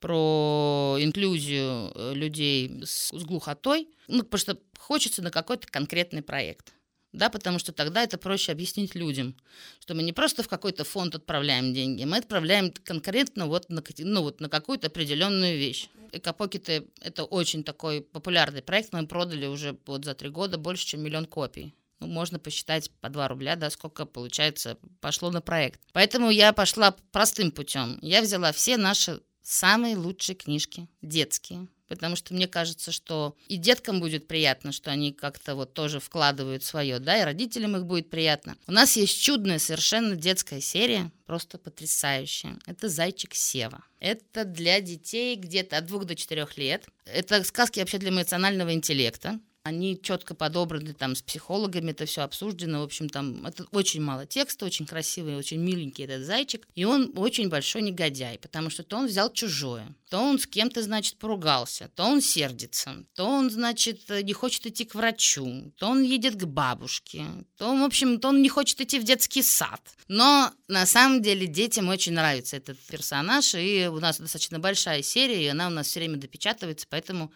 про 0.00 0.96
инклюзию 0.98 1.92
э, 1.94 2.12
людей 2.14 2.82
с, 2.84 3.16
с 3.16 3.22
глухотой, 3.22 3.88
ну, 4.08 4.24
потому 4.24 4.40
что 4.40 4.58
хочется 4.76 5.22
на 5.22 5.30
какой-то 5.30 5.68
конкретный 5.68 6.22
проект. 6.22 6.74
Да, 7.14 7.30
потому 7.30 7.60
что 7.60 7.72
тогда 7.72 8.02
это 8.02 8.18
проще 8.18 8.50
объяснить 8.50 8.96
людям, 8.96 9.36
что 9.78 9.94
мы 9.94 10.02
не 10.02 10.12
просто 10.12 10.42
в 10.42 10.48
какой-то 10.48 10.82
фонд 10.82 11.14
отправляем 11.14 11.72
деньги, 11.72 12.02
мы 12.02 12.16
отправляем 12.16 12.72
конкретно 12.72 13.46
вот 13.46 13.70
на, 13.70 13.84
ну, 13.98 14.22
вот 14.22 14.40
на 14.40 14.48
какую-то 14.48 14.88
определенную 14.88 15.56
вещь. 15.56 15.88
Экопокеты— 16.10 16.88
это 17.00 17.22
очень 17.22 17.62
такой 17.62 18.00
популярный 18.00 18.62
проект, 18.62 18.92
мы 18.92 19.06
продали 19.06 19.46
уже 19.46 19.78
вот 19.86 20.04
за 20.04 20.14
три 20.14 20.28
года 20.28 20.58
больше, 20.58 20.86
чем 20.86 21.02
миллион 21.02 21.26
копий. 21.26 21.76
Ну, 22.00 22.08
можно 22.08 22.40
посчитать 22.40 22.90
по 23.00 23.08
2 23.08 23.28
рубля, 23.28 23.54
да, 23.54 23.70
сколько, 23.70 24.06
получается, 24.06 24.76
пошло 25.00 25.30
на 25.30 25.40
проект. 25.40 25.80
Поэтому 25.92 26.30
я 26.30 26.52
пошла 26.52 26.96
простым 27.12 27.52
путем. 27.52 27.96
Я 28.02 28.22
взяла 28.22 28.50
все 28.50 28.76
наши 28.76 29.20
самые 29.40 29.96
лучшие 29.96 30.34
книжки, 30.34 30.88
детские, 31.00 31.68
потому 31.88 32.16
что 32.16 32.34
мне 32.34 32.48
кажется, 32.48 32.92
что 32.92 33.36
и 33.46 33.56
деткам 33.56 34.00
будет 34.00 34.26
приятно, 34.26 34.72
что 34.72 34.90
они 34.90 35.12
как-то 35.12 35.54
вот 35.54 35.74
тоже 35.74 36.00
вкладывают 36.00 36.62
свое, 36.62 36.98
да, 36.98 37.20
и 37.20 37.24
родителям 37.24 37.76
их 37.76 37.86
будет 37.86 38.10
приятно. 38.10 38.56
У 38.66 38.72
нас 38.72 38.96
есть 38.96 39.20
чудная 39.20 39.58
совершенно 39.58 40.16
детская 40.16 40.60
серия, 40.60 41.10
просто 41.26 41.58
потрясающая. 41.58 42.58
Это 42.66 42.88
«Зайчик 42.88 43.34
Сева». 43.34 43.84
Это 44.00 44.44
для 44.44 44.80
детей 44.80 45.36
где-то 45.36 45.78
от 45.78 45.86
двух 45.86 46.04
до 46.04 46.14
четырех 46.14 46.58
лет. 46.58 46.86
Это 47.06 47.42
сказки 47.44 47.80
вообще 47.80 47.98
для 47.98 48.10
эмоционального 48.10 48.72
интеллекта. 48.72 49.40
Они 49.66 49.98
четко 49.98 50.34
подобраны 50.34 50.92
там 50.92 51.16
с 51.16 51.22
психологами, 51.22 51.92
это 51.92 52.04
все 52.04 52.20
обсуждено. 52.20 52.80
В 52.80 52.84
общем, 52.84 53.08
там 53.08 53.46
это 53.46 53.64
очень 53.70 54.02
мало 54.02 54.26
текста, 54.26 54.66
очень 54.66 54.84
красивый, 54.84 55.36
очень 55.36 55.58
миленький 55.58 56.04
этот 56.04 56.26
зайчик. 56.26 56.68
И 56.74 56.84
он 56.84 57.12
очень 57.16 57.48
большой 57.48 57.80
негодяй, 57.80 58.38
потому 58.38 58.68
что 58.68 58.82
то 58.82 58.98
он 58.98 59.06
взял 59.06 59.32
чужое, 59.32 59.96
то 60.10 60.18
он 60.18 60.38
с 60.38 60.46
кем-то, 60.46 60.82
значит, 60.82 61.16
поругался, 61.16 61.90
то 61.94 62.04
он 62.04 62.20
сердится, 62.20 63.06
то 63.14 63.24
он, 63.24 63.48
значит, 63.48 64.02
не 64.10 64.34
хочет 64.34 64.66
идти 64.66 64.84
к 64.84 64.94
врачу, 64.94 65.72
то 65.78 65.88
он 65.88 66.02
едет 66.02 66.36
к 66.36 66.44
бабушке, 66.44 67.24
то, 67.56 67.74
в 67.74 67.82
общем, 67.84 68.20
то 68.20 68.28
он 68.28 68.42
не 68.42 68.50
хочет 68.50 68.82
идти 68.82 68.98
в 68.98 69.04
детский 69.04 69.40
сад. 69.42 69.80
Но 70.08 70.52
на 70.68 70.84
самом 70.84 71.22
деле 71.22 71.46
детям 71.46 71.88
очень 71.88 72.12
нравится 72.12 72.58
этот 72.58 72.78
персонаж, 72.80 73.54
и 73.54 73.88
у 73.90 73.98
нас 73.98 74.20
достаточно 74.20 74.58
большая 74.58 75.00
серия, 75.02 75.42
и 75.42 75.48
она 75.48 75.68
у 75.68 75.70
нас 75.70 75.86
все 75.86 76.00
время 76.00 76.18
допечатывается, 76.18 76.86
поэтому 76.90 77.32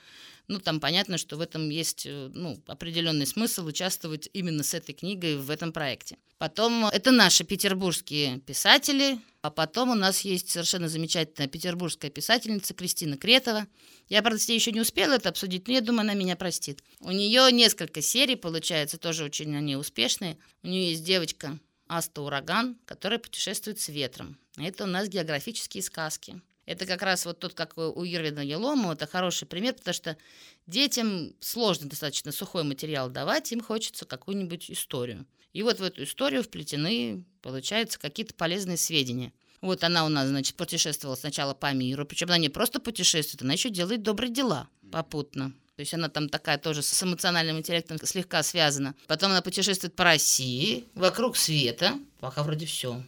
ну, 0.48 0.58
там 0.60 0.80
понятно, 0.80 1.18
что 1.18 1.36
в 1.36 1.40
этом 1.40 1.68
есть 1.68 2.06
э, 2.06 2.30
ну, 2.32 2.58
определенный 2.66 3.26
смысл 3.26 3.66
участвовать 3.66 4.30
именно 4.32 4.62
с 4.62 4.72
этой 4.72 4.94
книгой 4.94 5.36
в 5.36 5.50
этом 5.50 5.72
проекте. 5.72 6.16
Потом 6.38 6.86
это 6.86 7.10
наши 7.10 7.44
петербургские 7.44 8.40
писатели, 8.40 9.20
а 9.42 9.50
потом 9.50 9.90
у 9.90 9.94
нас 9.94 10.22
есть 10.22 10.50
совершенно 10.50 10.88
замечательная 10.88 11.48
петербургская 11.48 12.10
писательница 12.10 12.74
Кристина 12.74 13.18
Кретова. 13.18 13.66
Я, 14.08 14.22
правда, 14.22 14.38
с 14.40 14.48
ней 14.48 14.54
еще 14.54 14.72
не 14.72 14.80
успела 14.80 15.12
это 15.12 15.28
обсудить, 15.28 15.68
но 15.68 15.74
я 15.74 15.80
думаю, 15.82 16.00
она 16.00 16.14
меня 16.14 16.34
простит. 16.34 16.82
У 17.00 17.10
нее 17.10 17.52
несколько 17.52 18.00
серий, 18.00 18.36
получается, 18.36 18.96
тоже 18.96 19.24
очень 19.24 19.54
они 19.54 19.76
успешные. 19.76 20.38
У 20.62 20.68
нее 20.68 20.90
есть 20.90 21.04
девочка 21.04 21.58
Аста 21.88 22.22
Ураган, 22.22 22.78
которая 22.86 23.18
путешествует 23.18 23.80
с 23.80 23.88
ветром. 23.88 24.38
Это 24.56 24.84
у 24.84 24.86
нас 24.86 25.08
географические 25.08 25.82
сказки. 25.82 26.40
Это 26.68 26.84
как 26.84 27.00
раз 27.00 27.24
вот 27.24 27.38
тот, 27.38 27.54
как 27.54 27.78
у 27.78 28.04
Ирвина 28.04 28.40
Елому, 28.40 28.92
это 28.92 29.06
хороший 29.06 29.48
пример, 29.48 29.72
потому 29.72 29.94
что 29.94 30.18
детям 30.66 31.32
сложно 31.40 31.88
достаточно 31.88 32.30
сухой 32.30 32.62
материал 32.62 33.08
давать, 33.08 33.50
им 33.52 33.62
хочется 33.62 34.04
какую-нибудь 34.04 34.70
историю. 34.70 35.24
И 35.54 35.62
вот 35.62 35.80
в 35.80 35.82
эту 35.82 36.02
историю 36.02 36.42
вплетены, 36.42 37.24
получается, 37.40 37.98
какие-то 37.98 38.34
полезные 38.34 38.76
сведения. 38.76 39.32
Вот 39.62 39.82
она 39.82 40.04
у 40.04 40.10
нас, 40.10 40.28
значит, 40.28 40.56
путешествовала 40.56 41.16
сначала 41.16 41.54
по 41.54 41.72
миру, 41.72 42.04
причем 42.04 42.26
она 42.26 42.36
не 42.36 42.50
просто 42.50 42.80
путешествует, 42.80 43.40
она 43.40 43.54
еще 43.54 43.70
делает 43.70 44.02
добрые 44.02 44.30
дела 44.30 44.68
попутно. 44.92 45.54
То 45.76 45.80
есть 45.80 45.94
она 45.94 46.10
там 46.10 46.28
такая 46.28 46.58
тоже 46.58 46.82
с 46.82 47.02
эмоциональным 47.02 47.56
интеллектом 47.56 47.96
слегка 48.04 48.42
связана. 48.42 48.94
Потом 49.06 49.30
она 49.30 49.40
путешествует 49.40 49.96
по 49.96 50.04
России, 50.04 50.84
вокруг 50.94 51.38
света. 51.38 51.94
Пока 52.20 52.42
вроде 52.42 52.66
все. 52.66 53.02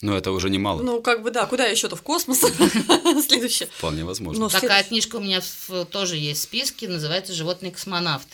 Но 0.00 0.16
это 0.16 0.30
уже 0.30 0.48
немало. 0.48 0.82
Ну, 0.82 1.02
как 1.02 1.22
бы 1.22 1.30
да, 1.30 1.46
куда 1.46 1.66
еще-то 1.66 1.96
в 1.96 2.02
космос? 2.02 2.40
Следующее. 3.26 3.68
Вполне 3.68 4.04
возможно. 4.04 4.44
Ну, 4.44 4.48
Такая 4.48 4.84
книжка 4.84 5.16
у 5.16 5.20
меня 5.20 5.40
тоже 5.90 6.16
есть 6.16 6.40
в 6.40 6.44
списке, 6.44 6.88
называется 6.88 7.32
«Животный 7.32 7.72
космонавт». 7.72 8.28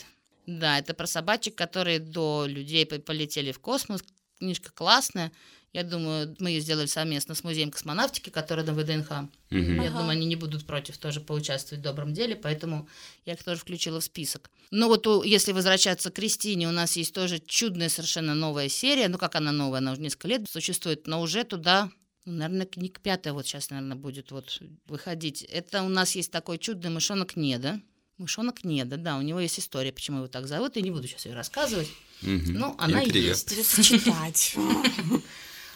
Да, 0.45 0.77
это 0.77 0.93
про 0.93 1.07
собачек, 1.07 1.55
которые 1.55 1.99
до 1.99 2.45
людей 2.47 2.85
полетели 2.85 3.51
в 3.51 3.59
космос. 3.59 4.03
Книжка 4.37 4.71
классная. 4.71 5.31
Я 5.75 5.83
думаю, 5.83 6.33
мы 6.39 6.51
ее 6.51 6.61
сделали 6.61 6.85
совместно 6.85 7.35
с 7.35 7.43
музеем 7.43 7.69
космонавтики, 7.69 8.29
который 8.29 8.63
на 8.63 8.73
ВДНХ. 8.73 9.11
Угу. 9.51 9.57
Я 9.57 9.89
ага. 9.89 9.89
думаю, 9.89 10.11
они 10.11 10.25
не 10.25 10.37
будут 10.37 10.65
против 10.65 10.97
тоже 10.97 11.19
поучаствовать 11.19 11.81
в 11.81 11.83
добром 11.83 12.13
деле, 12.13 12.37
поэтому 12.37 12.87
я 13.25 13.33
их 13.33 13.43
тоже 13.43 13.59
включила 13.59 13.99
в 13.99 14.03
список. 14.05 14.49
Но 14.71 14.87
вот 14.87 15.05
у, 15.05 15.23
если 15.23 15.51
возвращаться 15.51 16.11
к 16.11 16.13
Кристине, 16.13 16.69
у 16.69 16.71
нас 16.71 16.95
есть 16.95 17.13
тоже 17.13 17.39
чудная 17.45 17.89
совершенно 17.89 18.33
новая 18.33 18.69
серия. 18.69 19.09
Ну, 19.09 19.17
как 19.17 19.35
она 19.35 19.51
новая, 19.51 19.79
она 19.79 19.91
уже 19.91 19.99
несколько 19.99 20.29
лет 20.29 20.49
существует, 20.49 21.07
но 21.07 21.19
уже 21.19 21.43
туда 21.43 21.91
ну, 22.23 22.35
наверное, 22.35 22.67
книга 22.67 22.97
пятая 23.03 23.33
вот 23.33 23.45
сейчас, 23.45 23.69
наверное, 23.69 23.97
будет 23.97 24.31
вот 24.31 24.61
выходить. 24.87 25.43
Это 25.43 25.83
у 25.83 25.89
нас 25.89 26.15
есть 26.15 26.31
такой 26.31 26.57
чудный 26.57 26.89
мышонок 26.89 27.35
Неда. 27.35 27.81
Мышонок 28.17 28.63
Неда, 28.63 28.95
да, 28.95 29.17
у 29.17 29.21
него 29.21 29.41
есть 29.41 29.59
история, 29.59 29.91
почему 29.91 30.19
его 30.19 30.27
так 30.27 30.47
зовут. 30.47 30.77
Я 30.77 30.83
не 30.83 30.91
буду 30.91 31.05
сейчас 31.05 31.25
ее 31.25 31.33
рассказывать. 31.33 31.89
Угу. 32.21 32.51
Ну, 32.53 32.75
она 32.77 33.03
Интрига. 33.03 33.27
есть. 33.27 33.83
Читать. 33.83 34.55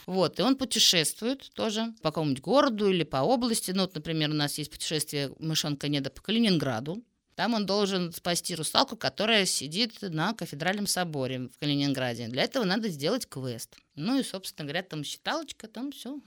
Вот, 0.09 0.39
и 0.39 0.41
он 0.41 0.55
путешествует 0.55 1.51
тоже 1.53 1.93
по 2.01 2.09
какому-нибудь 2.09 2.41
городу 2.41 2.89
или 2.89 3.03
по 3.03 3.17
области. 3.17 3.69
Ну, 3.69 3.83
вот, 3.83 3.93
например, 3.93 4.31
у 4.31 4.33
нас 4.33 4.57
есть 4.57 4.71
путешествие 4.71 5.31
мышонка 5.37 5.87
Неда 5.87 6.09
по 6.09 6.19
Калининграду. 6.19 7.03
Там 7.35 7.53
он 7.53 7.67
должен 7.67 8.11
спасти 8.11 8.55
русалку, 8.55 8.97
которая 8.97 9.45
сидит 9.45 10.01
на 10.01 10.33
кафедральном 10.33 10.87
соборе 10.87 11.49
в 11.49 11.59
Калининграде. 11.59 12.27
Для 12.27 12.41
этого 12.41 12.63
надо 12.63 12.89
сделать 12.89 13.29
квест. 13.29 13.75
Ну 13.93 14.19
и, 14.19 14.23
собственно 14.23 14.65
говоря, 14.65 14.81
там 14.81 15.03
считалочка, 15.03 15.67
там 15.67 15.91
все. 15.91 16.19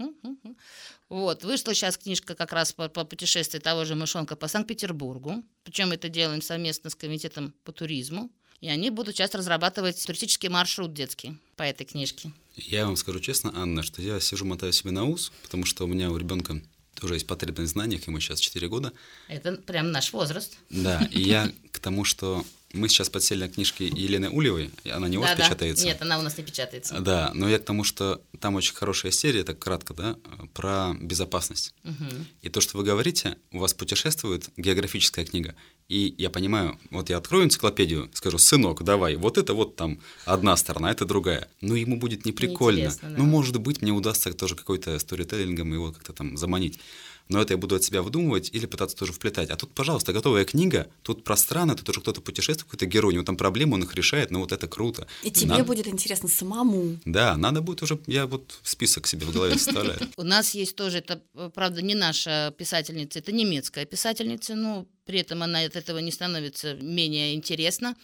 Вот, 1.08 1.42
вышла 1.42 1.74
сейчас 1.74 1.98
книжка 1.98 2.36
как 2.36 2.52
раз 2.52 2.72
по, 2.72 2.88
по 2.88 3.02
путешествию 3.02 3.60
того 3.60 3.84
же 3.84 3.96
мышонка 3.96 4.36
по 4.36 4.46
Санкт-Петербургу. 4.46 5.42
Причем 5.64 5.90
это 5.90 6.08
делаем 6.08 6.40
совместно 6.40 6.88
с 6.88 6.94
комитетом 6.94 7.52
по 7.64 7.72
туризму. 7.72 8.30
И 8.62 8.68
они 8.68 8.90
будут 8.90 9.16
сейчас 9.16 9.34
разрабатывать 9.34 10.02
туристический 10.06 10.48
маршрут 10.48 10.94
детский 10.94 11.36
по 11.56 11.64
этой 11.64 11.84
книжке. 11.84 12.32
Я 12.56 12.86
вам 12.86 12.96
скажу 12.96 13.18
честно, 13.18 13.52
Анна, 13.54 13.82
что 13.82 14.00
я 14.00 14.20
сижу, 14.20 14.44
мотаю 14.44 14.72
себе 14.72 14.92
на 14.92 15.04
ус, 15.04 15.32
потому 15.42 15.66
что 15.66 15.84
у 15.84 15.88
меня 15.88 16.10
у 16.10 16.16
ребенка 16.16 16.62
тоже 16.94 17.14
есть 17.14 17.26
потребность 17.26 17.70
в 17.70 17.72
знаниях, 17.72 18.06
ему 18.06 18.20
сейчас 18.20 18.38
4 18.38 18.68
года. 18.68 18.92
Это 19.26 19.56
прям 19.56 19.90
наш 19.90 20.12
возраст. 20.12 20.56
Да, 20.70 21.08
и 21.10 21.20
я 21.20 21.50
к 21.72 21.80
тому, 21.80 22.04
что 22.04 22.44
мы 22.72 22.88
сейчас 22.88 23.10
подсели 23.10 23.40
на 23.40 23.48
книжки 23.48 23.82
Елены 23.82 24.30
Улевой, 24.30 24.70
она 24.90 25.08
не 25.08 25.18
у 25.18 25.20
вас 25.20 25.36
да, 25.36 25.44
печатается. 25.44 25.84
Нет, 25.84 26.00
она 26.00 26.18
у 26.18 26.22
нас 26.22 26.38
не 26.38 26.44
печатается. 26.44 27.00
Да, 27.00 27.32
но 27.34 27.48
я 27.48 27.58
к 27.58 27.64
тому, 27.64 27.84
что 27.84 28.22
там 28.40 28.54
очень 28.54 28.74
хорошая 28.74 29.12
серия, 29.12 29.44
так 29.44 29.58
кратко, 29.58 29.92
да, 29.94 30.16
про 30.54 30.94
безопасность. 31.00 31.74
Угу. 31.84 32.06
И 32.42 32.48
то, 32.48 32.60
что 32.60 32.78
вы 32.78 32.84
говорите, 32.84 33.36
у 33.50 33.58
вас 33.58 33.74
путешествует 33.74 34.48
географическая 34.56 35.24
книга, 35.24 35.54
И 35.88 36.14
я 36.18 36.30
понимаю, 36.30 36.78
вот 36.90 37.10
я 37.10 37.18
открою 37.18 37.44
энциклопедию, 37.44 38.10
скажу, 38.14 38.38
сынок, 38.38 38.82
давай, 38.82 39.16
вот 39.16 39.36
это 39.36 39.52
вот 39.52 39.76
там 39.76 39.98
одна 40.24 40.56
сторона, 40.56 40.90
это 40.90 41.04
другая. 41.04 41.48
Ну, 41.60 41.74
ему 41.74 41.98
будет 41.98 42.24
неприкольно. 42.24 42.92
да. 43.02 43.08
Ну, 43.08 43.24
может 43.24 43.60
быть, 43.60 43.82
мне 43.82 43.92
удастся 43.92 44.32
тоже 44.32 44.54
какой-то 44.54 44.98
сторителлингом 44.98 45.72
его 45.72 45.92
как-то 45.92 46.12
там 46.12 46.36
заманить 46.36 46.80
но 47.28 47.40
это 47.40 47.54
я 47.54 47.58
буду 47.58 47.76
от 47.76 47.84
себя 47.84 48.02
выдумывать 48.02 48.50
или 48.52 48.66
пытаться 48.66 48.96
тоже 48.96 49.12
вплетать. 49.12 49.50
А 49.50 49.56
тут, 49.56 49.72
пожалуйста, 49.74 50.12
готовая 50.12 50.44
книга, 50.44 50.88
тут 51.02 51.24
про 51.24 51.36
страны, 51.36 51.74
тут 51.74 51.88
уже 51.88 52.00
кто-то 52.00 52.20
путешествует, 52.20 52.64
какой-то 52.64 52.86
герой, 52.86 53.12
у 53.12 53.14
него 53.14 53.24
там 53.24 53.36
проблемы, 53.36 53.74
он 53.74 53.82
их 53.82 53.94
решает, 53.94 54.30
ну 54.30 54.40
вот 54.40 54.52
это 54.52 54.68
круто. 54.68 55.06
И 55.22 55.30
тебе 55.30 55.48
надо... 55.48 55.64
будет 55.64 55.86
интересно 55.86 56.28
самому. 56.28 56.98
Да, 57.04 57.36
надо 57.36 57.60
будет 57.60 57.82
уже, 57.82 57.98
я 58.06 58.26
вот 58.26 58.58
список 58.62 59.06
себе 59.06 59.26
в 59.26 59.32
голове 59.32 59.58
составляю. 59.58 60.00
У 60.16 60.22
нас 60.22 60.54
есть 60.54 60.76
тоже, 60.76 60.98
это, 60.98 61.20
правда, 61.54 61.82
не 61.82 61.94
наша 61.94 62.54
писательница, 62.56 63.18
это 63.18 63.32
немецкая 63.32 63.84
писательница, 63.84 64.54
но 64.54 64.86
при 65.04 65.20
этом 65.20 65.42
она 65.42 65.60
от 65.60 65.76
этого 65.76 65.98
не 65.98 66.12
становится 66.12 66.74
менее 66.74 67.34
интересна. 67.34 67.96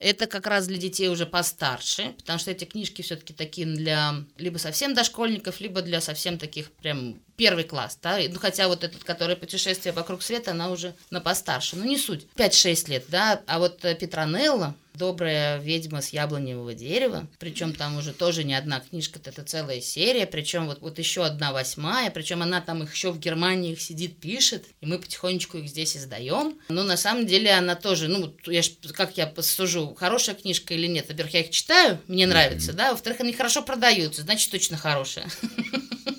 Это 0.00 0.26
как 0.26 0.46
раз 0.46 0.66
для 0.66 0.78
детей 0.78 1.08
уже 1.08 1.26
постарше, 1.26 2.14
потому 2.18 2.38
что 2.38 2.50
эти 2.50 2.64
книжки 2.64 3.02
все-таки 3.02 3.34
такие 3.34 3.66
для 3.66 4.14
либо 4.38 4.56
совсем 4.56 4.94
дошкольников, 4.94 5.60
либо 5.60 5.82
для 5.82 6.00
совсем 6.00 6.38
таких 6.38 6.72
прям 6.72 7.20
первый 7.36 7.64
класс, 7.64 7.98
да, 8.02 8.18
ну 8.30 8.38
хотя 8.38 8.68
вот 8.68 8.82
этот, 8.82 9.04
который 9.04 9.36
путешествие 9.36 9.92
вокруг 9.92 10.22
света, 10.22 10.52
она 10.52 10.70
уже 10.70 10.94
на 11.10 11.20
постарше, 11.20 11.76
ну 11.76 11.84
не 11.84 11.98
суть, 11.98 12.26
5-6 12.36 12.90
лет, 12.90 13.04
да, 13.08 13.42
а 13.46 13.58
вот 13.58 13.84
э, 13.84 13.94
Петронелла, 13.94 14.74
добрая 15.00 15.58
ведьма 15.58 16.02
с 16.02 16.10
яблоневого 16.10 16.74
дерева, 16.74 17.26
причем 17.38 17.72
там 17.72 17.96
уже 17.96 18.12
тоже 18.12 18.44
не 18.44 18.54
одна 18.54 18.80
книжка, 18.80 19.18
это 19.24 19.42
целая 19.42 19.80
серия, 19.80 20.26
причем 20.26 20.66
вот, 20.66 20.82
вот 20.82 20.98
еще 20.98 21.24
одна 21.24 21.52
восьмая, 21.52 22.10
причем 22.10 22.42
она 22.42 22.60
там 22.60 22.82
их 22.82 22.92
еще 22.94 23.10
в 23.10 23.18
Германии 23.18 23.72
их 23.72 23.80
сидит, 23.80 24.18
пишет, 24.20 24.66
и 24.82 24.86
мы 24.86 24.98
потихонечку 24.98 25.56
их 25.56 25.70
здесь 25.70 25.96
издаем. 25.96 26.58
Но 26.68 26.82
на 26.82 26.98
самом 26.98 27.26
деле 27.26 27.50
она 27.50 27.76
тоже, 27.76 28.08
ну, 28.08 28.34
я 28.44 28.60
ж, 28.60 28.72
как 28.92 29.16
я 29.16 29.26
посужу, 29.26 29.94
хорошая 29.94 30.34
книжка 30.34 30.74
или 30.74 30.86
нет. 30.86 31.08
Во-первых, 31.08 31.32
я 31.32 31.40
их 31.40 31.50
читаю, 31.50 31.98
мне 32.06 32.26
нравится, 32.26 32.72
mm-hmm. 32.72 32.76
да, 32.76 32.90
во-вторых, 32.92 33.20
они 33.20 33.32
хорошо 33.32 33.62
продаются, 33.62 34.20
значит, 34.20 34.50
точно 34.50 34.76
хорошая. 34.76 35.26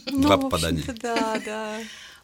Ну, 0.07 0.23
Два 0.23 0.37
попадания. 0.37 0.83
Да, 1.01 1.39
да. 1.45 1.79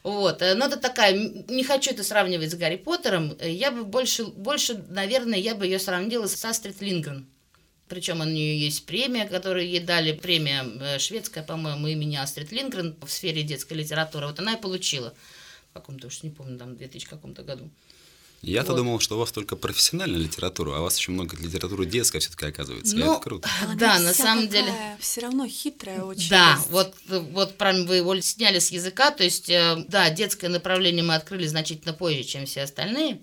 Вот, 0.07 0.41
э, 0.41 0.55
но 0.55 0.67
это 0.67 0.77
такая, 0.77 1.11
не 1.13 1.65
хочу 1.65 1.91
это 1.91 2.01
сравнивать 2.01 2.51
с 2.51 2.55
Гарри 2.55 2.77
Поттером, 2.77 3.35
э, 3.39 3.51
я 3.51 3.71
бы 3.71 3.83
больше, 3.83 4.23
больше, 4.23 4.85
наверное, 4.87 5.37
я 5.37 5.53
бы 5.53 5.65
ее 5.65 5.79
сравнила 5.79 6.27
с 6.27 6.45
Астрид 6.45 6.79
Лингрен. 6.79 7.27
Причем 7.89 8.21
у 8.21 8.23
нее 8.23 8.57
есть 8.57 8.85
премия, 8.85 9.27
которую 9.27 9.67
ей 9.67 9.81
дали, 9.81 10.13
премия 10.13 10.63
э, 10.63 10.99
шведская, 10.99 11.43
по-моему, 11.43 11.87
имени 11.87 12.15
Астрид 12.15 12.53
Лингрен 12.53 12.95
в 13.05 13.09
сфере 13.09 13.43
детской 13.43 13.73
литературы. 13.73 14.27
Вот 14.27 14.39
она 14.39 14.53
и 14.53 14.61
получила 14.61 15.13
в 15.71 15.73
каком-то, 15.73 16.07
уж 16.07 16.23
не 16.23 16.29
помню, 16.29 16.57
там, 16.57 16.75
в 16.75 16.77
2000 16.77 17.05
каком-то 17.05 17.43
году. 17.43 17.69
Я-то 18.41 18.71
вот. 18.71 18.77
думал, 18.77 18.99
что 18.99 19.15
у 19.15 19.19
вас 19.19 19.31
только 19.31 19.55
профессиональная 19.55 20.19
литература, 20.19 20.75
а 20.75 20.79
у 20.79 20.83
вас 20.83 20.97
еще 20.97 21.11
много 21.11 21.35
литературы 21.37 21.85
детской 21.85 22.19
все-таки 22.19 22.45
оказывается. 22.45 22.95
Ну, 22.95 23.13
это 23.13 23.21
круто. 23.21 23.49
Да, 23.75 23.99
на 23.99 24.13
самом 24.13 24.47
деле. 24.47 24.71
Все 24.99 25.21
равно 25.21 25.47
хитрая 25.47 26.03
очень. 26.03 26.29
Да, 26.29 26.53
есть. 26.53 26.69
вот, 26.69 26.93
вот 27.07 27.57
прям 27.57 27.85
вы 27.85 27.97
его 27.97 28.19
сняли 28.21 28.59
с 28.59 28.71
языка. 28.71 29.11
То 29.11 29.23
есть, 29.23 29.49
э, 29.49 29.83
да, 29.87 30.09
детское 30.09 30.49
направление 30.49 31.03
мы 31.03 31.15
открыли 31.15 31.47
значительно 31.47 31.93
позже, 31.93 32.23
чем 32.23 32.45
все 32.45 32.61
остальные. 32.61 33.21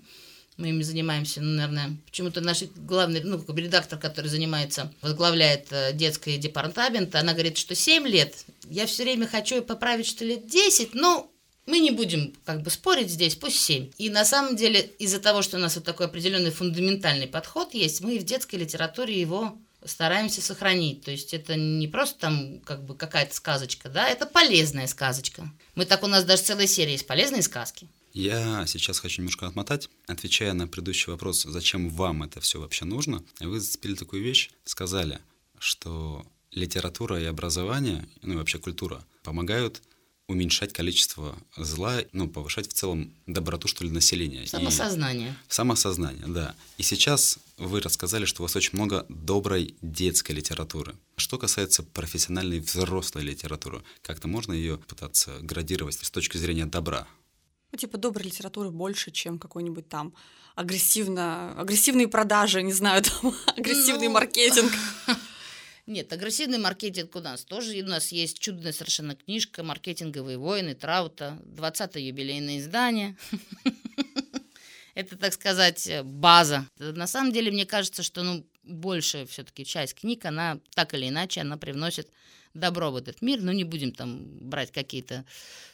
Мы 0.56 0.68
ими 0.68 0.82
занимаемся, 0.82 1.40
ну, 1.40 1.56
наверное, 1.56 1.96
почему-то 2.06 2.40
наш 2.40 2.62
главный, 2.76 3.22
ну, 3.24 3.38
как 3.38 3.54
бы 3.54 3.60
редактор, 3.60 3.98
который 3.98 4.28
занимается, 4.28 4.92
возглавляет 5.02 5.66
э, 5.72 5.92
детский 5.92 6.36
департамент, 6.38 7.12
она 7.16 7.32
говорит, 7.32 7.58
что 7.58 7.74
7 7.74 8.06
лет, 8.06 8.44
я 8.70 8.86
все 8.86 9.02
время 9.02 9.26
хочу 9.26 9.62
поправить, 9.62 10.06
что 10.06 10.24
лет 10.24 10.46
10, 10.46 10.94
но 10.94 11.28
мы 11.66 11.78
не 11.78 11.90
будем 11.90 12.34
как 12.44 12.62
бы 12.62 12.70
спорить 12.70 13.10
здесь, 13.10 13.36
пусть 13.36 13.60
7. 13.60 13.90
И 13.98 14.10
на 14.10 14.24
самом 14.24 14.56
деле 14.56 14.80
из-за 14.98 15.18
того, 15.18 15.42
что 15.42 15.56
у 15.56 15.60
нас 15.60 15.76
вот 15.76 15.84
такой 15.84 16.06
определенный 16.06 16.50
фундаментальный 16.50 17.26
подход 17.26 17.74
есть, 17.74 18.00
мы 18.00 18.18
в 18.18 18.24
детской 18.24 18.56
литературе 18.56 19.20
его 19.20 19.56
стараемся 19.84 20.40
сохранить. 20.40 21.02
То 21.02 21.10
есть 21.10 21.34
это 21.34 21.56
не 21.56 21.88
просто 21.88 22.18
там 22.18 22.60
как 22.60 22.84
бы 22.84 22.94
какая-то 22.96 23.34
сказочка, 23.34 23.88
да, 23.88 24.08
это 24.08 24.26
полезная 24.26 24.86
сказочка. 24.86 25.50
Мы 25.74 25.84
так, 25.84 26.02
у 26.02 26.06
нас 26.06 26.24
даже 26.24 26.42
целая 26.42 26.66
серия 26.66 26.92
есть 26.92 27.06
полезные 27.06 27.42
сказки. 27.42 27.88
Я 28.12 28.64
сейчас 28.66 29.00
хочу 29.00 29.22
немножко 29.22 29.46
отмотать, 29.46 29.90
отвечая 30.06 30.52
на 30.52 30.68
предыдущий 30.68 31.10
вопрос, 31.10 31.42
зачем 31.42 31.88
вам 31.88 32.22
это 32.22 32.40
все 32.40 32.60
вообще 32.60 32.84
нужно. 32.84 33.24
Вы 33.40 33.58
зацепили 33.58 33.94
такую 33.94 34.22
вещь, 34.22 34.50
сказали, 34.64 35.18
что 35.58 36.24
литература 36.52 37.20
и 37.20 37.24
образование, 37.24 38.08
ну 38.22 38.34
и 38.34 38.36
вообще 38.36 38.58
культура, 38.58 39.04
помогают 39.24 39.82
уменьшать 40.26 40.72
количество 40.72 41.36
зла, 41.56 42.00
ну, 42.12 42.28
повышать 42.28 42.68
в 42.68 42.72
целом 42.72 43.12
доброту, 43.26 43.68
что 43.68 43.84
ли, 43.84 43.90
населения. 43.90 44.46
Самосознание. 44.46 45.30
И 45.30 45.52
самосознание, 45.52 46.26
да. 46.26 46.54
И 46.78 46.82
сейчас 46.82 47.38
вы 47.58 47.80
рассказали, 47.80 48.24
что 48.24 48.42
у 48.42 48.44
вас 48.44 48.56
очень 48.56 48.70
много 48.72 49.04
доброй 49.08 49.74
детской 49.82 50.32
литературы. 50.32 50.94
Что 51.16 51.38
касается 51.38 51.82
профессиональной 51.82 52.60
взрослой 52.60 53.22
литературы, 53.22 53.82
как-то 54.02 54.26
можно 54.26 54.52
ее 54.52 54.78
пытаться 54.78 55.38
градировать 55.40 55.94
с 56.02 56.10
точки 56.10 56.38
зрения 56.38 56.66
добра? 56.66 57.06
Ну, 57.72 57.78
типа 57.78 57.98
доброй 57.98 58.24
литературы 58.24 58.70
больше, 58.70 59.10
чем 59.10 59.38
какой-нибудь 59.38 59.88
там 59.88 60.14
агрессивно, 60.54 61.52
агрессивные 61.60 62.08
продажи, 62.08 62.62
не 62.62 62.72
знаю, 62.72 63.02
там, 63.02 63.34
агрессивный 63.56 64.08
ну... 64.08 64.14
маркетинг. 64.14 64.72
Нет, 65.86 66.10
агрессивный 66.14 66.58
маркетинг 66.58 67.14
у 67.14 67.20
нас 67.20 67.44
тоже. 67.44 67.78
У 67.82 67.86
нас 67.86 68.10
есть 68.10 68.38
чудная 68.38 68.72
совершенно 68.72 69.14
книжка 69.14 69.62
«Маркетинговые 69.62 70.38
войны» 70.38 70.74
Траута, 70.74 71.38
20-е 71.44 72.08
юбилейное 72.08 72.58
издание. 72.58 73.16
Это, 74.94 75.18
так 75.18 75.34
сказать, 75.34 75.86
база. 76.04 76.66
На 76.78 77.06
самом 77.06 77.32
деле, 77.32 77.50
мне 77.50 77.66
кажется, 77.66 78.02
что 78.02 78.22
ну, 78.22 78.46
большая 78.64 79.26
все-таки 79.26 79.64
часть 79.64 79.94
книг, 79.94 80.24
она 80.24 80.58
так 80.74 80.94
или 80.94 81.08
иначе, 81.08 81.40
она 81.40 81.56
привносит 81.56 82.08
добро 82.54 82.90
в 82.90 82.96
этот 82.96 83.20
мир, 83.20 83.40
но 83.42 83.52
не 83.52 83.64
будем 83.64 83.92
там 83.92 84.20
брать 84.40 84.70
какие-то, 84.70 85.24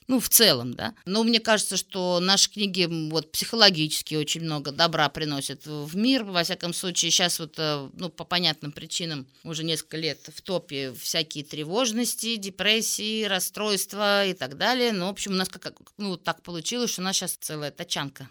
ну, 0.08 0.18
в 0.18 0.28
целом, 0.28 0.74
да. 0.74 0.94
Но 1.04 1.22
мне 1.22 1.38
кажется, 1.38 1.76
что 1.76 2.18
наши 2.20 2.50
книги 2.50 2.88
вот 3.10 3.30
психологически 3.30 4.14
очень 4.14 4.40
много 4.40 4.72
добра 4.72 5.08
приносят 5.10 5.66
в 5.66 5.94
мир. 5.96 6.24
Во 6.24 6.42
всяком 6.42 6.72
случае, 6.72 7.10
сейчас 7.10 7.38
вот, 7.38 7.54
э, 7.58 7.88
ну, 7.92 8.08
по 8.08 8.24
понятным 8.24 8.72
причинам 8.72 9.26
уже 9.44 9.62
несколько 9.62 9.98
лет 9.98 10.18
в 10.34 10.40
топе 10.40 10.92
всякие 10.94 11.44
тревожности, 11.44 12.36
депрессии, 12.36 13.24
расстройства 13.24 14.26
и 14.26 14.32
так 14.32 14.56
далее. 14.56 14.92
Ну, 14.92 15.06
в 15.06 15.10
общем, 15.10 15.32
у 15.32 15.36
нас 15.36 15.48
как, 15.48 15.74
ну, 15.98 16.16
так 16.16 16.42
получилось, 16.42 16.90
что 16.90 17.02
у 17.02 17.04
нас 17.04 17.16
сейчас 17.16 17.36
целая 17.38 17.70
тачанка 17.70 18.28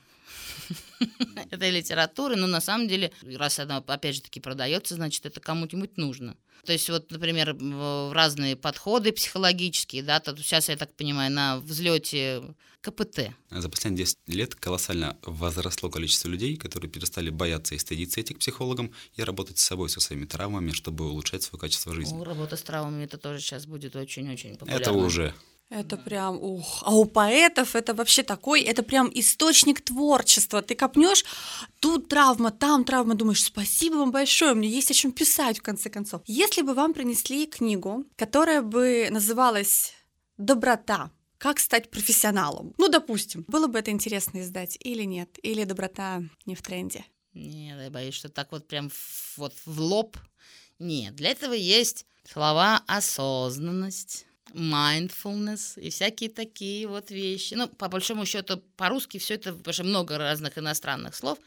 этой 1.52 1.70
литературы, 1.72 2.36
но 2.36 2.48
на 2.48 2.62
самом 2.62 2.88
деле, 2.88 3.12
раз 3.36 3.60
она, 3.60 3.78
опять 3.78 4.16
же 4.16 4.22
таки, 4.22 4.40
продается, 4.40 4.96
значит, 4.96 5.26
это 5.26 5.40
кому-нибудь 5.40 5.98
нужно. 5.98 6.36
То 6.66 6.74
есть 6.74 6.90
вот, 6.90 7.10
например, 7.12 7.56
разные 8.14 8.56
подходы 8.56 9.12
психологические, 9.12 10.04
да, 10.04 10.20
то 10.20 10.36
сейчас, 10.38 10.70
я 10.70 10.76
так 10.76 10.94
понимаю, 10.94 11.32
на 11.32 11.58
взлете 11.60 12.44
КПТ. 12.82 13.32
За 13.50 13.70
последние 13.70 14.06
10 14.06 14.18
лет 14.28 14.56
колоссально 14.56 15.18
возросло 15.24 15.90
количество 15.90 16.28
людей, 16.28 16.56
которые 16.58 16.90
перестали 16.90 17.30
бояться 17.30 17.76
и 17.76 17.78
стыдиться 17.78 18.20
этих 18.20 18.40
психологам 18.40 18.94
и 19.16 19.24
работать 19.24 19.58
с 19.58 19.64
собой, 19.64 19.90
со 19.90 20.00
своими 20.00 20.26
травмами, 20.26 20.72
чтобы 20.72 21.10
улучшать 21.10 21.44
свое 21.44 21.60
качество 21.60 21.94
жизни. 21.94 22.16
Ну, 22.16 22.24
работа 22.24 22.56
с 22.56 22.62
травмами 22.62 23.04
это 23.04 23.18
тоже 23.18 23.40
сейчас 23.40 23.66
будет 23.66 23.96
очень-очень 23.96 24.56
популярно. 24.56 24.82
Это 24.82 24.92
уже. 24.94 25.34
Это 25.70 25.98
прям, 25.98 26.42
ух, 26.42 26.82
а 26.84 26.96
у 26.96 27.06
поэтов 27.06 27.76
это 27.76 27.94
вообще 27.94 28.24
такой, 28.24 28.62
это 28.62 28.82
прям 28.82 29.12
источник 29.14 29.82
творчества. 29.82 30.64
Ты 30.64 30.74
копнешь, 30.74 31.24
тут 31.80 32.10
травма, 32.10 32.50
там 32.50 32.84
травма, 32.84 33.14
думаешь, 33.14 33.44
спасибо 33.44 33.96
вам 33.96 34.12
большое, 34.12 34.56
мне 34.56 34.68
есть 34.68 34.90
о 34.90 34.96
чем 34.96 35.12
писать 35.12 35.60
в 35.60 35.62
конце 35.62 35.92
концов. 35.92 36.24
Если 36.26 36.64
бы 36.64 36.74
вам 36.74 36.94
принесли 36.94 37.46
книгу, 37.46 38.04
которая 38.16 38.64
бы 38.64 39.10
называлась 39.12 39.94
«Доброта», 40.38 41.12
как 41.38 41.60
стать 41.60 41.90
профессионалом? 41.90 42.74
Ну, 42.78 42.90
допустим, 42.90 43.46
было 43.48 43.68
бы 43.68 43.80
это 43.80 43.92
интересно 43.92 44.42
издать 44.42 44.76
или 44.82 45.04
нет? 45.04 45.38
Или 45.42 45.64
доброта 45.64 46.22
не 46.46 46.56
в 46.56 46.62
тренде? 46.62 47.06
Нет, 47.34 47.80
я 47.80 47.90
боюсь, 47.90 48.16
что 48.16 48.28
так 48.28 48.52
вот 48.52 48.68
прям 48.68 48.92
вот 49.38 49.54
в 49.66 49.80
лоб. 49.80 50.18
Нет, 50.80 51.16
для 51.16 51.30
этого 51.30 51.54
есть 51.54 52.06
слова 52.30 52.84
осознанность, 52.88 54.26
mindfulness 54.54 55.80
и 55.80 55.90
всякие 55.90 56.30
такие 56.30 56.88
вот 56.88 57.12
вещи. 57.12 57.54
Ну, 57.54 57.68
по 57.68 57.88
большому 57.88 58.26
счету, 58.26 58.58
по-русски 58.78 59.18
все 59.18 59.36
это, 59.36 59.54
потому 59.54 59.74
что 59.74 59.84
много 59.84 60.18
разных 60.18 60.58
иностранных 60.58 61.16
слов, 61.16 61.38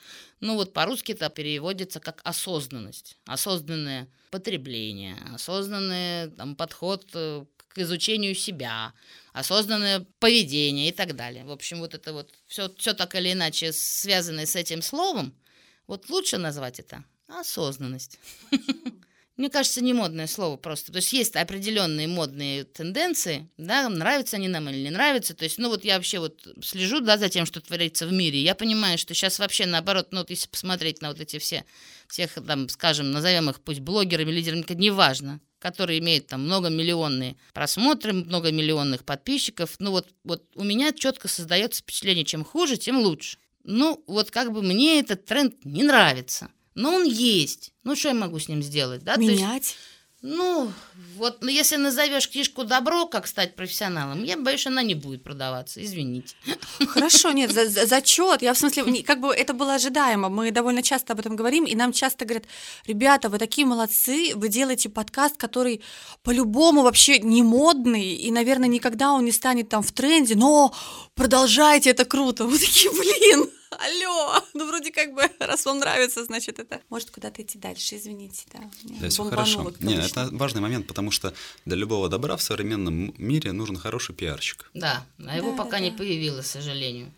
ну 0.40 0.54
вот 0.54 0.72
по-русски 0.72 1.12
это 1.12 1.28
переводится 1.30 2.00
как 2.00 2.20
осознанность, 2.24 3.16
осознанное 3.26 4.08
потребление, 4.30 5.16
осознанный 5.34 6.30
там, 6.30 6.56
подход 6.56 7.06
э, 7.14 7.44
к 7.68 7.78
изучению 7.78 8.34
себя, 8.34 8.92
осознанное 9.32 10.06
поведение 10.18 10.88
и 10.88 10.92
так 10.92 11.16
далее. 11.16 11.44
В 11.44 11.50
общем, 11.50 11.80
вот 11.80 11.94
это 11.94 12.12
вот 12.12 12.32
все, 12.46 12.72
все 12.76 12.94
так 12.94 13.14
или 13.14 13.32
иначе 13.32 13.72
связанное 13.72 14.46
с 14.46 14.56
этим 14.56 14.82
словом, 14.82 15.34
вот 15.86 16.08
лучше 16.10 16.38
назвать 16.38 16.78
это 16.80 17.04
осознанность. 17.28 18.18
Мне 19.42 19.50
кажется, 19.50 19.82
не 19.82 19.92
модное 19.92 20.28
слово 20.28 20.56
просто. 20.56 20.92
То 20.92 20.98
есть 20.98 21.12
есть 21.12 21.34
определенные 21.34 22.06
модные 22.06 22.62
тенденции, 22.62 23.50
да, 23.56 23.88
нравятся 23.88 24.36
они 24.36 24.46
нам 24.46 24.68
или 24.68 24.84
не 24.84 24.90
нравятся. 24.90 25.34
То 25.34 25.42
есть, 25.42 25.58
ну 25.58 25.68
вот 25.68 25.84
я 25.84 25.96
вообще 25.96 26.20
вот 26.20 26.46
слежу, 26.62 27.00
да, 27.00 27.18
за 27.18 27.28
тем, 27.28 27.44
что 27.44 27.60
творится 27.60 28.06
в 28.06 28.12
мире. 28.12 28.40
Я 28.40 28.54
понимаю, 28.54 28.98
что 28.98 29.14
сейчас 29.14 29.40
вообще 29.40 29.66
наоборот, 29.66 30.12
ну 30.12 30.18
вот 30.20 30.30
если 30.30 30.46
посмотреть 30.48 31.02
на 31.02 31.08
вот 31.08 31.20
эти 31.20 31.40
все, 31.40 31.64
всех 32.06 32.34
там, 32.46 32.68
скажем, 32.68 33.10
назовем 33.10 33.50
их 33.50 33.60
пусть 33.62 33.80
блогерами, 33.80 34.30
лидерами, 34.30 34.64
неважно, 34.74 35.40
которые 35.58 35.98
имеют 35.98 36.28
там 36.28 36.44
многомиллионные 36.44 37.36
просмотры, 37.52 38.12
многомиллионных 38.12 39.04
подписчиков. 39.04 39.74
Ну 39.80 39.90
вот, 39.90 40.06
вот 40.22 40.44
у 40.54 40.62
меня 40.62 40.92
четко 40.92 41.26
создается 41.26 41.82
впечатление, 41.82 42.24
чем 42.24 42.44
хуже, 42.44 42.76
тем 42.76 43.00
лучше. 43.00 43.38
Ну 43.64 44.04
вот 44.06 44.30
как 44.30 44.52
бы 44.52 44.62
мне 44.62 45.00
этот 45.00 45.24
тренд 45.24 45.64
не 45.64 45.82
нравится. 45.82 46.48
Но 46.74 46.94
он 46.94 47.04
есть. 47.04 47.72
Ну, 47.84 47.96
что 47.96 48.08
я 48.08 48.14
могу 48.14 48.38
с 48.38 48.48
ним 48.48 48.62
сделать? 48.62 49.02
Да? 49.04 49.16
Менять? 49.16 49.62
Есть, 49.62 49.76
ну, 50.24 50.70
вот 51.16 51.38
ну, 51.40 51.48
если 51.48 51.74
назовешь 51.74 52.30
книжку 52.30 52.62
«Добро», 52.62 53.06
как 53.06 53.26
стать 53.26 53.56
профессионалом, 53.56 54.22
я 54.22 54.36
боюсь, 54.36 54.64
она 54.68 54.80
не 54.84 54.94
будет 54.94 55.24
продаваться, 55.24 55.82
извините. 55.82 56.36
Хорошо, 56.86 57.32
нет, 57.32 57.50
за, 57.50 57.68
за, 57.68 57.86
зачет. 57.86 58.40
Я 58.40 58.54
в 58.54 58.58
смысле, 58.58 59.02
как 59.02 59.18
бы 59.20 59.34
это 59.34 59.52
было 59.52 59.74
ожидаемо. 59.74 60.28
Мы 60.28 60.52
довольно 60.52 60.80
часто 60.84 61.14
об 61.14 61.18
этом 61.18 61.34
говорим, 61.34 61.64
и 61.64 61.74
нам 61.74 61.92
часто 61.92 62.24
говорят, 62.24 62.44
ребята, 62.86 63.28
вы 63.28 63.38
такие 63.38 63.66
молодцы, 63.66 64.30
вы 64.36 64.48
делаете 64.48 64.90
подкаст, 64.90 65.36
который 65.36 65.82
по-любому 66.22 66.82
вообще 66.82 67.18
не 67.18 67.42
модный, 67.42 68.14
и, 68.14 68.30
наверное, 68.30 68.68
никогда 68.68 69.10
он 69.10 69.24
не 69.24 69.32
станет 69.32 69.70
там 69.70 69.82
в 69.82 69.90
тренде, 69.90 70.36
но 70.36 70.72
продолжайте, 71.16 71.90
это 71.90 72.04
круто. 72.04 72.44
Мы 72.46 72.58
такие, 72.58 72.92
блин, 72.92 73.50
алло, 73.78 74.42
ну 74.54 74.66
вроде 74.66 74.90
как 74.90 75.14
бы, 75.14 75.22
раз 75.38 75.64
вам 75.64 75.78
нравится, 75.78 76.24
значит 76.24 76.58
это 76.58 76.80
может 76.88 77.10
куда-то 77.10 77.42
идти 77.42 77.58
дальше, 77.58 77.96
извините, 77.96 78.44
да. 78.52 78.60
Да, 79.00 79.08
все 79.08 79.24
хорошо. 79.24 79.72
Нет, 79.80 80.10
это 80.10 80.28
важный 80.32 80.60
момент, 80.60 80.86
потому 80.86 81.10
что 81.10 81.34
для 81.64 81.76
любого 81.76 82.08
добра 82.08 82.36
в 82.36 82.42
современном 82.42 83.14
мире 83.18 83.52
нужен 83.52 83.76
хороший 83.76 84.14
пиарщик. 84.14 84.70
Да, 84.74 85.04
а 85.18 85.36
его 85.36 85.52
да, 85.52 85.56
пока 85.56 85.78
да, 85.78 85.80
не 85.80 85.90
да. 85.90 85.98
появилось, 85.98 86.46
к 86.46 86.50
сожалению. 86.50 87.12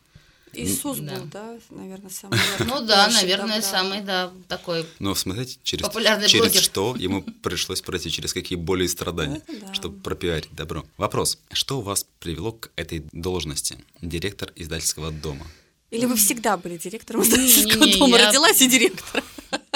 Иисус 0.57 0.99
да. 0.99 1.17
был, 1.17 1.25
да, 1.27 1.59
наверное, 1.71 2.11
самый. 2.11 2.39
Ну 2.61 2.87
да, 2.87 3.09
наверное, 3.09 3.61
самый, 3.61 4.01
да, 4.03 4.33
такой. 4.49 4.87
Но 4.99 5.15
смотрите, 5.15 5.59
через, 5.63 5.89
через 6.29 6.55
что 6.61 6.95
ему 6.99 7.23
пришлось 7.23 7.81
пройти, 7.81 8.11
через 8.11 8.33
какие 8.33 8.57
боли 8.57 8.85
и 8.85 8.89
страдания, 8.89 9.43
чтобы 9.73 10.01
пропиарить 10.01 10.53
добро. 10.53 10.85
Вопрос: 10.97 11.39
что 11.53 11.81
вас 11.81 12.07
привело 12.21 12.53
к 12.53 12.71
этой 12.77 13.05
должности, 13.13 13.79
директор 14.01 14.53
издательского 14.57 15.11
дома? 15.11 15.47
Или 15.95 16.07
вы 16.07 16.17
всегда 16.17 16.57
были 16.57 16.77
директором 16.77 17.23
издательского 17.23 17.87
дома? 17.87 18.19
Я... 18.19 18.27
Родилась 18.27 18.61
и 18.61 18.69
директор? 18.69 19.23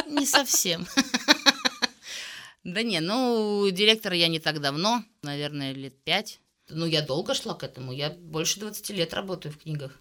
Не 0.07 0.27
совсем. 0.27 0.87
Да 2.65 2.83
не, 2.83 3.01
ну, 3.01 3.71
директора 3.71 4.17
я 4.17 4.29
не 4.29 4.41
так 4.41 4.61
давно, 4.61 5.05
наверное, 5.23 5.73
лет 5.73 5.95
пять. 6.03 6.41
Ну, 6.69 6.87
я 6.87 7.03
долго 7.03 7.35
шла 7.35 7.55
к 7.55 7.63
этому, 7.63 7.93
я 7.93 8.11
больше 8.11 8.61
20 8.61 8.91
лет 8.91 9.15
работаю 9.15 9.55
в 9.55 9.59
книгах. 9.59 9.93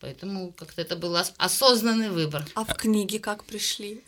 Поэтому 0.00 0.52
как-то 0.52 0.82
это 0.82 0.96
был 0.96 1.16
осознанный 1.36 2.10
выбор. 2.10 2.46
А 2.54 2.64
в 2.64 2.74
книги 2.74 3.18
как 3.18 3.44
пришли? 3.44 4.02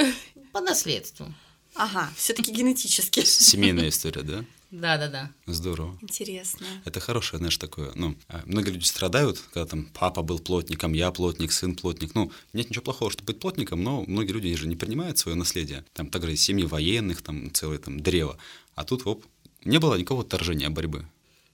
По 0.53 0.61
наследству. 0.61 1.33
Ага, 1.75 2.11
все-таки 2.17 2.51
генетически. 2.51 3.25
Семейная 3.25 3.91
история, 3.91 4.23
да? 4.23 4.45
Да, 4.71 4.99
да, 4.99 5.09
да. 5.09 5.31
Здорово. 5.47 5.99
Интересно. 6.03 6.67
Это 6.85 7.01
хорошее, 7.01 7.39
знаешь, 7.39 7.57
такое. 7.57 7.91
Ну, 7.95 8.17
а, 8.29 8.43
многие 8.45 8.71
люди 8.71 8.85
страдают, 8.85 9.39
когда 9.53 9.65
там 9.67 9.87
папа 9.87 10.23
был 10.23 10.39
плотником, 10.39 10.93
я 10.93 11.11
плотник, 11.11 11.53
сын 11.53 11.75
плотник. 11.75 12.15
Ну, 12.15 12.31
нет 12.53 12.69
ничего 12.69 12.85
плохого, 12.85 13.11
чтобы 13.11 13.33
быть 13.33 13.41
плотником, 13.41 13.83
но 13.83 14.05
многие 14.07 14.33
люди 14.33 14.55
же 14.55 14.69
не 14.69 14.77
принимают 14.77 15.17
свое 15.17 15.37
наследие. 15.37 15.85
Там 15.95 16.11
также 16.11 16.37
семьи 16.37 16.67
военных, 16.67 17.23
там 17.23 17.53
целое 17.53 17.79
там 17.79 18.01
древо. 18.01 18.37
А 18.75 18.85
тут, 18.85 19.07
оп, 19.07 19.25
не 19.65 19.79
было 19.79 19.95
никакого 19.95 20.23
отторжения 20.23 20.69
борьбы. 20.69 21.07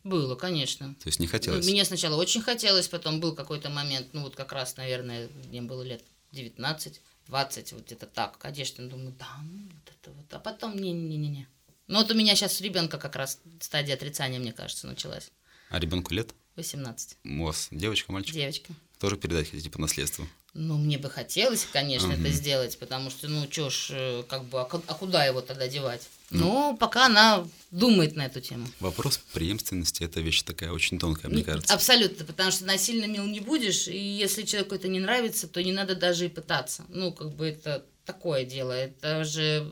Было, 0.03 0.35
конечно. 0.35 0.95
То 1.03 1.09
есть 1.09 1.21
не 1.21 1.27
хотелось? 1.27 1.65
Ну, 1.65 1.73
мне 1.73 1.85
сначала 1.85 2.21
очень 2.21 2.43
хотелось, 2.43 2.89
потом 2.89 3.21
был 3.21 3.35
какой-то 3.35 3.71
момент, 3.71 4.09
ну 4.13 4.23
вот 4.23 4.35
как 4.35 4.53
раз, 4.53 4.77
наверное, 4.77 5.31
мне 5.49 5.63
было 5.63 5.83
лет 5.83 6.05
19, 6.33 7.01
20, 7.29 7.73
вот 7.73 7.87
где-то 7.87 8.07
так. 8.07 8.37
Конечно, 8.39 8.87
думаю, 8.87 9.15
да, 9.19 9.29
ну 9.43 9.63
вот 9.63 9.95
это 9.95 10.11
вот. 10.11 10.27
А 10.33 10.39
потом 10.41 10.77
не-не-не-не. 10.77 11.47
Ну 11.87 11.99
вот 11.99 12.11
у 12.11 12.15
меня 12.15 12.35
сейчас 12.35 12.61
ребенка 12.61 12.99
как 12.99 13.17
раз 13.17 13.41
стадия 13.61 13.95
отрицания, 13.95 14.39
мне 14.39 14.53
кажется, 14.53 14.87
началась. 14.87 15.31
А 15.71 15.79
ребенку 15.79 16.15
лет? 16.15 16.35
18. 16.57 17.19
У 17.25 17.45
вас 17.45 17.69
девочка, 17.71 18.13
мальчик? 18.13 18.35
Девочка. 18.35 18.73
Тоже 18.99 19.17
передать 19.17 19.51
хотите 19.51 19.71
по 19.71 19.81
наследству? 19.81 20.27
Ну, 20.55 20.79
мне 20.79 20.99
бы 20.99 21.11
хотелось, 21.11 21.67
конечно, 21.73 22.11
угу. 22.11 22.21
это 22.21 22.29
сделать, 22.31 22.79
потому 22.79 23.11
что, 23.11 23.27
ну, 23.27 23.45
чё 23.49 23.71
ж, 23.71 23.89
э, 23.91 24.23
как 24.29 24.45
бы, 24.45 24.61
а, 24.61 24.69
а 24.71 24.95
куда 24.95 25.25
его 25.25 25.41
тогда 25.41 25.67
девать? 25.67 26.03
Ну, 26.31 26.45
Но 26.45 26.77
пока 26.77 27.07
она 27.07 27.45
думает 27.73 28.15
на 28.15 28.27
эту 28.27 28.41
тему. 28.41 28.69
Вопрос 28.79 29.19
преемственности– 29.33 30.03
это 30.05 30.21
вещь 30.21 30.43
такая 30.43 30.71
очень 30.71 31.01
тонкая, 31.01 31.31
мне 31.31 31.43
кажется. 31.43 31.75
Абсолютно, 31.75 32.25
потому 32.25 32.53
что 32.53 32.65
насильно 32.67 33.07
мил 33.07 33.25
не 33.27 33.41
будешь, 33.41 33.89
и 33.89 33.99
если 33.99 34.43
человеку 34.43 34.77
это 34.77 34.87
не 34.87 35.01
нравится, 35.01 35.49
то 35.49 35.61
не 35.61 35.73
надо 35.73 35.97
даже 35.97 36.27
и 36.27 36.29
пытаться. 36.29 36.85
Ну, 36.89 37.13
как 37.13 37.35
бы 37.35 37.47
это 37.49 37.85
такое 38.05 38.45
дело, 38.45 38.73
это 38.73 39.25
же 39.25 39.69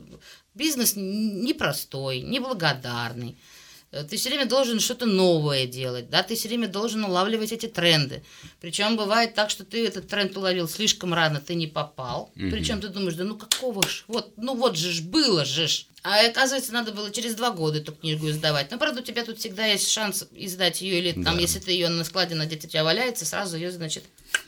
Бизнес 0.53 0.93
непростой, 0.95 2.21
неблагодарный. 2.21 3.37
Э, 3.93 4.03
ты 4.03 4.17
все 4.17 4.29
время 4.29 4.47
должен 4.47 4.79
что-то 4.79 5.05
новое 5.05 5.67
делать, 5.67 6.09
да, 6.09 6.23
ты 6.23 6.35
все 6.35 6.47
время 6.47 6.67
должен 6.67 7.05
улавливать 7.05 7.51
эти 7.51 7.67
тренды. 7.67 8.23
Причем 8.59 8.97
бывает 8.97 9.35
так, 9.35 9.51
что 9.51 9.63
ты 9.63 9.85
этот 9.85 10.07
тренд 10.07 10.35
уловил 10.35 10.67
слишком 10.67 11.13
рано, 11.13 11.39
ты 11.39 11.53
не 11.53 11.67
попал. 11.67 12.31
Угу. 12.35 12.49
Причем 12.49 12.81
ты 12.81 12.87
думаешь, 12.87 13.13
да 13.13 13.23
ну 13.23 13.37
какого 13.37 13.87
ж, 13.87 14.03
вот, 14.07 14.33
ну 14.35 14.55
вот 14.55 14.75
же 14.77 14.91
ж 14.91 15.01
было 15.01 15.45
же 15.45 15.67
ж. 15.67 15.85
А 16.01 16.25
оказывается, 16.25 16.73
надо 16.73 16.91
было 16.91 17.11
через 17.11 17.35
два 17.35 17.51
года 17.51 17.77
эту 17.77 17.93
книгу 17.93 18.29
издавать. 18.29 18.71
Но, 18.71 18.77
правда, 18.77 18.99
у 18.99 19.03
тебя 19.03 19.23
тут 19.23 19.37
всегда 19.37 19.67
есть 19.67 19.89
шанс 19.89 20.27
издать 20.33 20.81
ее, 20.81 20.99
или 20.99 21.13
там, 21.13 21.35
да. 21.35 21.39
если 21.39 21.59
ты 21.59 21.71
ее 21.71 21.87
на 21.87 22.03
складе 22.03 22.35
на 22.35 22.45
где-то 22.45 22.67
у 22.67 22.69
тебя 22.69 22.83
валяется, 22.83 23.25
сразу 23.25 23.55
ее, 23.55 23.71
значит, 23.71 24.03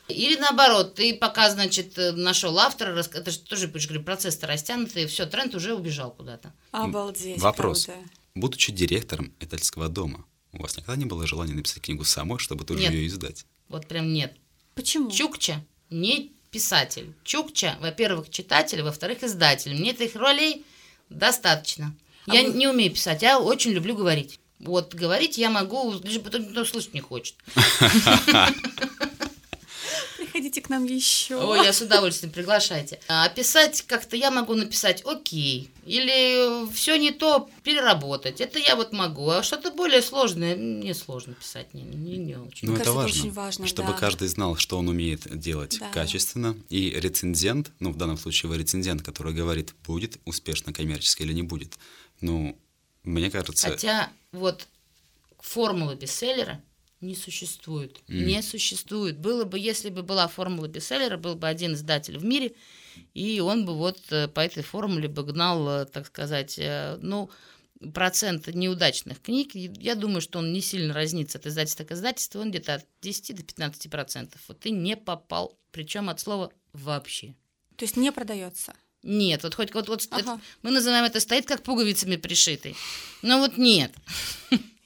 или 0.08 0.36
наоборот, 0.38 0.96
ты 0.96 1.14
пока, 1.14 1.48
значит, 1.48 1.94
нашел 1.96 2.58
автора, 2.58 2.94
это 2.98 3.30
же 3.30 3.38
тоже, 3.38 3.68
говорю, 3.68 4.02
процесс-то 4.02 4.46
растянутый, 4.46 5.06
все, 5.06 5.24
тренд 5.24 5.54
уже 5.54 5.72
убежал 5.72 6.10
куда-то. 6.10 6.52
Обалдеть. 6.72 7.40
Вопрос. 7.40 7.86
Правда. 7.86 8.04
Будучи 8.36 8.70
директором 8.70 9.32
издательского 9.40 9.88
дома, 9.88 10.26
у 10.52 10.60
вас 10.60 10.76
никогда 10.76 10.96
не 10.96 11.06
было 11.06 11.26
желания 11.26 11.54
написать 11.54 11.82
книгу 11.82 12.04
самой, 12.04 12.38
чтобы 12.38 12.66
тоже 12.66 12.82
нет. 12.82 12.92
ее 12.92 13.06
издать? 13.06 13.46
Вот 13.70 13.86
прям 13.86 14.12
нет. 14.12 14.36
Почему? 14.74 15.10
Чукча 15.10 15.64
не 15.88 16.32
писатель. 16.50 17.14
Чукча, 17.24 17.78
во-первых, 17.80 18.28
читатель, 18.28 18.82
во-вторых, 18.82 19.22
издатель. 19.22 19.74
Мне 19.74 19.92
этих 19.92 20.14
ролей 20.16 20.66
достаточно. 21.08 21.96
А 22.26 22.34
я 22.34 22.42
вы... 22.46 22.52
не 22.52 22.68
умею 22.68 22.92
писать, 22.92 23.22
я 23.22 23.40
очень 23.40 23.70
люблю 23.70 23.96
говорить. 23.96 24.38
Вот 24.58 24.94
говорить 24.94 25.38
я 25.38 25.48
могу, 25.48 25.94
лишь 26.04 26.18
бы 26.18 26.38
никто 26.38 26.66
слышать 26.66 26.92
не 26.92 27.00
хочет. 27.00 27.36
приходите 30.36 30.60
к 30.60 30.68
нам 30.68 30.84
еще. 30.84 31.36
Ой, 31.36 31.64
я 31.64 31.72
с 31.72 31.80
удовольствием, 31.80 32.32
приглашайте. 32.32 33.00
А 33.08 33.28
писать 33.28 33.82
как-то 33.82 34.16
я 34.16 34.30
могу 34.30 34.54
написать 34.54 35.02
окей. 35.04 35.70
Или 35.86 36.70
все 36.72 36.96
не 36.96 37.10
то 37.10 37.48
переработать. 37.62 38.40
Это 38.40 38.58
я 38.58 38.76
вот 38.76 38.92
могу. 38.92 39.30
А 39.30 39.42
что-то 39.42 39.70
более 39.70 40.02
сложное 40.02 40.56
мне 40.56 40.94
сложно 40.94 41.34
писать. 41.34 41.72
Не, 41.72 41.82
не, 41.82 42.16
не 42.18 42.36
очень. 42.36 42.68
Ну, 42.68 42.76
это 42.76 42.92
важно, 42.92 43.20
очень 43.20 43.32
важно, 43.32 43.66
чтобы 43.66 43.92
да. 43.92 43.98
каждый 43.98 44.28
знал, 44.28 44.56
что 44.56 44.78
он 44.78 44.88
умеет 44.88 45.38
делать 45.38 45.78
да. 45.80 45.90
качественно. 45.90 46.56
И 46.68 46.90
рецензент, 46.90 47.72
ну, 47.80 47.92
в 47.92 47.96
данном 47.96 48.18
случае 48.18 48.50
вы 48.50 48.58
рецензент, 48.58 49.02
который 49.02 49.32
говорит, 49.32 49.74
будет 49.86 50.18
успешно 50.24 50.72
коммерчески 50.72 51.22
или 51.22 51.32
не 51.32 51.42
будет. 51.42 51.78
Ну, 52.20 52.58
мне 53.04 53.30
кажется... 53.30 53.70
Хотя 53.70 54.10
вот 54.32 54.66
формулы 55.40 55.94
бестселлера 55.94 56.60
не 57.06 57.14
существует. 57.14 58.00
Mm. 58.08 58.24
Не 58.24 58.42
существует. 58.42 59.18
Было 59.18 59.44
бы, 59.44 59.58
если 59.58 59.90
бы 59.90 60.02
была 60.02 60.28
формула 60.28 60.68
бестселлера, 60.68 61.16
был 61.16 61.36
бы 61.36 61.48
один 61.48 61.74
издатель 61.74 62.18
в 62.18 62.24
мире, 62.24 62.54
и 63.14 63.40
он 63.40 63.64
бы 63.64 63.74
вот 63.74 64.00
э, 64.10 64.28
по 64.28 64.40
этой 64.40 64.62
формуле 64.62 65.08
бы 65.08 65.22
гнал, 65.22 65.68
э, 65.68 65.84
так 65.86 66.06
сказать, 66.06 66.58
э, 66.58 66.98
ну, 67.00 67.30
процент 67.94 68.48
неудачных 68.48 69.20
книг, 69.20 69.54
я 69.54 69.94
думаю, 69.94 70.20
что 70.20 70.38
он 70.38 70.52
не 70.52 70.60
сильно 70.60 70.94
разнится 70.94 71.38
от 71.38 71.46
издательства 71.46 71.84
к 71.84 71.92
издательству, 71.92 72.40
он 72.40 72.50
где-то 72.50 72.74
от 72.74 72.86
10 73.02 73.36
до 73.36 73.42
15 73.42 73.90
процентов. 73.90 74.40
Вот 74.48 74.60
ты 74.60 74.70
не 74.70 74.96
попал, 74.96 75.58
причем 75.72 76.08
от 76.08 76.20
слова 76.20 76.52
вообще. 76.72 77.34
То 77.76 77.84
есть 77.84 77.96
не 77.96 78.10
продается? 78.12 78.74
Нет, 79.02 79.42
вот 79.44 79.54
хоть 79.54 79.72
вот, 79.72 79.88
вот 79.88 80.06
ага. 80.10 80.20
это, 80.20 80.40
мы 80.62 80.70
называем 80.70 81.04
это 81.04 81.20
стоит 81.20 81.46
как 81.46 81.62
пуговицами 81.62 82.16
пришитый. 82.16 82.74
Но 83.22 83.38
вот 83.38 83.56
нет. 83.56 83.92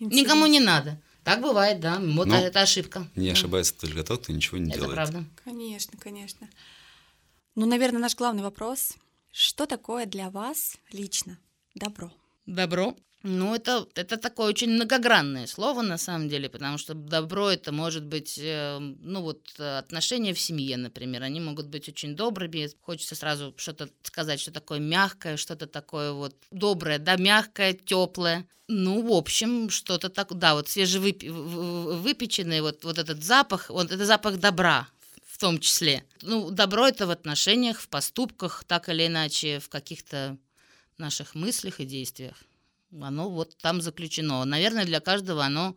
Никому 0.00 0.46
не 0.46 0.61
надо. 0.61 1.00
Так 1.24 1.42
бывает, 1.42 1.80
да. 1.80 1.98
Вот 2.00 2.26
Но 2.26 2.37
это 2.37 2.62
ошибка. 2.62 3.06
Не 3.14 3.26
да. 3.28 3.33
ошибается 3.33 3.74
только 3.74 4.02
тот, 4.04 4.22
кто 4.24 4.33
ничего 4.33 4.59
не 4.59 4.70
это 4.70 4.80
делает. 4.80 4.94
правда. 4.94 5.24
Конечно, 5.44 5.98
конечно. 5.98 6.48
Ну, 7.54 7.66
наверное, 7.66 8.00
наш 8.00 8.14
главный 8.16 8.42
вопрос. 8.42 8.94
Что 9.30 9.66
такое 9.66 10.06
для 10.06 10.30
вас 10.30 10.76
лично 10.92 11.38
добро? 11.74 12.12
Добро 12.46 12.96
Ну, 13.22 13.54
это, 13.54 13.87
это 13.96 14.16
такое 14.16 14.48
очень 14.48 14.70
многогранное 14.70 15.46
слово, 15.46 15.83
на 15.83 15.98
самом 15.98 16.30
деле, 16.30 16.48
потому 16.48 16.78
что 16.78 16.94
добро 16.94 17.50
это 17.50 17.70
может 17.70 18.06
быть, 18.06 18.38
э, 18.38 18.78
ну 18.78 19.20
вот, 19.20 19.61
отношения 19.61 20.33
в 20.33 20.40
семье, 20.40 20.78
например, 20.78 21.22
они 21.22 21.38
могут 21.38 21.66
быть 21.66 21.87
очень 21.87 22.16
добрыми, 22.16 22.71
хочется 22.81 23.14
сразу 23.14 23.52
что-то 23.58 23.90
сказать, 24.04 24.40
что 24.40 24.52
такое 24.52 24.79
мягкое, 24.79 25.37
что-то 25.37 25.66
такое 25.66 26.12
вот 26.12 26.35
доброе, 26.50 26.98
да, 26.98 27.16
мягкое, 27.16 27.75
теплое. 27.75 28.46
Ну, 28.68 29.02
в 29.06 29.12
общем, 29.12 29.68
что-то 29.68 30.08
так, 30.08 30.33
да, 30.38 30.54
вот 30.54 30.71
свежевыпеченный 30.71 32.62
вот, 32.62 32.85
вот 32.85 32.98
этот 32.98 33.23
запах, 33.23 33.68
вот 33.68 33.92
это 33.92 34.06
запах 34.06 34.38
добра, 34.38 34.88
в 35.27 35.37
том 35.38 35.58
числе. 35.60 36.04
Ну, 36.23 36.50
добро 36.50 36.88
это 36.88 37.06
в 37.06 37.10
отношениях, 37.10 37.81
в 37.81 37.88
поступках, 37.88 38.64
так 38.66 38.88
или 38.88 39.08
иначе, 39.08 39.58
в 39.58 39.68
каких-то 39.68 40.38
наших 40.96 41.35
мыслях 41.35 41.81
и 41.81 41.85
действиях. 41.85 42.37
Оно 43.00 43.30
вот 43.30 43.56
там 43.58 43.80
заключено. 43.80 44.44
Наверное, 44.44 44.84
для 44.84 45.00
каждого 45.00 45.44
оно 45.44 45.76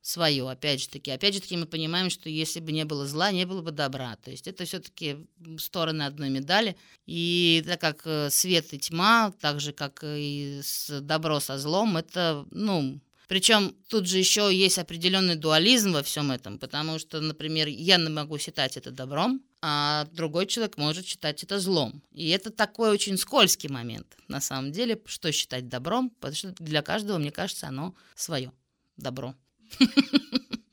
свое, 0.00 0.48
опять 0.48 0.82
же 0.82 0.88
таки. 0.88 1.10
Опять 1.10 1.34
же 1.34 1.40
таки 1.40 1.56
мы 1.56 1.66
понимаем, 1.66 2.10
что 2.10 2.28
если 2.28 2.60
бы 2.60 2.72
не 2.72 2.84
было 2.84 3.06
зла, 3.06 3.32
не 3.32 3.46
было 3.46 3.62
бы 3.62 3.70
добра. 3.70 4.16
То 4.16 4.30
есть 4.30 4.46
это 4.46 4.64
все-таки 4.64 5.26
стороны 5.58 6.02
одной 6.02 6.28
медали. 6.28 6.76
И 7.06 7.64
так 7.66 7.80
как 7.80 8.02
э, 8.04 8.28
свет 8.30 8.72
и 8.74 8.78
тьма, 8.78 9.32
так 9.40 9.60
же 9.60 9.72
как 9.72 10.04
и 10.04 10.60
с 10.62 11.00
добро 11.00 11.40
со 11.40 11.58
злом, 11.58 11.96
это, 11.96 12.46
ну, 12.50 13.00
причем 13.28 13.74
тут 13.88 14.06
же 14.06 14.18
еще 14.18 14.50
есть 14.52 14.78
определенный 14.78 15.36
дуализм 15.36 15.92
во 15.92 16.02
всем 16.02 16.30
этом, 16.30 16.58
потому 16.58 16.98
что, 16.98 17.20
например, 17.20 17.68
я 17.68 17.96
не 17.96 18.10
могу 18.10 18.38
считать 18.38 18.76
это 18.76 18.90
добром, 18.90 19.42
а 19.66 20.06
другой 20.12 20.44
человек 20.44 20.76
может 20.76 21.06
считать 21.06 21.42
это 21.42 21.58
злом. 21.58 22.02
И 22.12 22.28
это 22.28 22.50
такой 22.50 22.90
очень 22.90 23.16
скользкий 23.16 23.70
момент, 23.70 24.06
на 24.28 24.42
самом 24.42 24.72
деле, 24.72 25.00
что 25.06 25.32
считать 25.32 25.70
добром, 25.70 26.10
потому 26.10 26.36
что 26.36 26.54
для 26.58 26.82
каждого, 26.82 27.16
мне 27.16 27.30
кажется, 27.30 27.68
оно 27.68 27.94
свое 28.14 28.52
добро. 28.98 29.34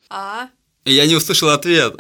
А? 0.10 0.50
Я 0.84 1.08
не 1.08 1.16
услышал 1.16 1.48
ответ. 1.48 1.96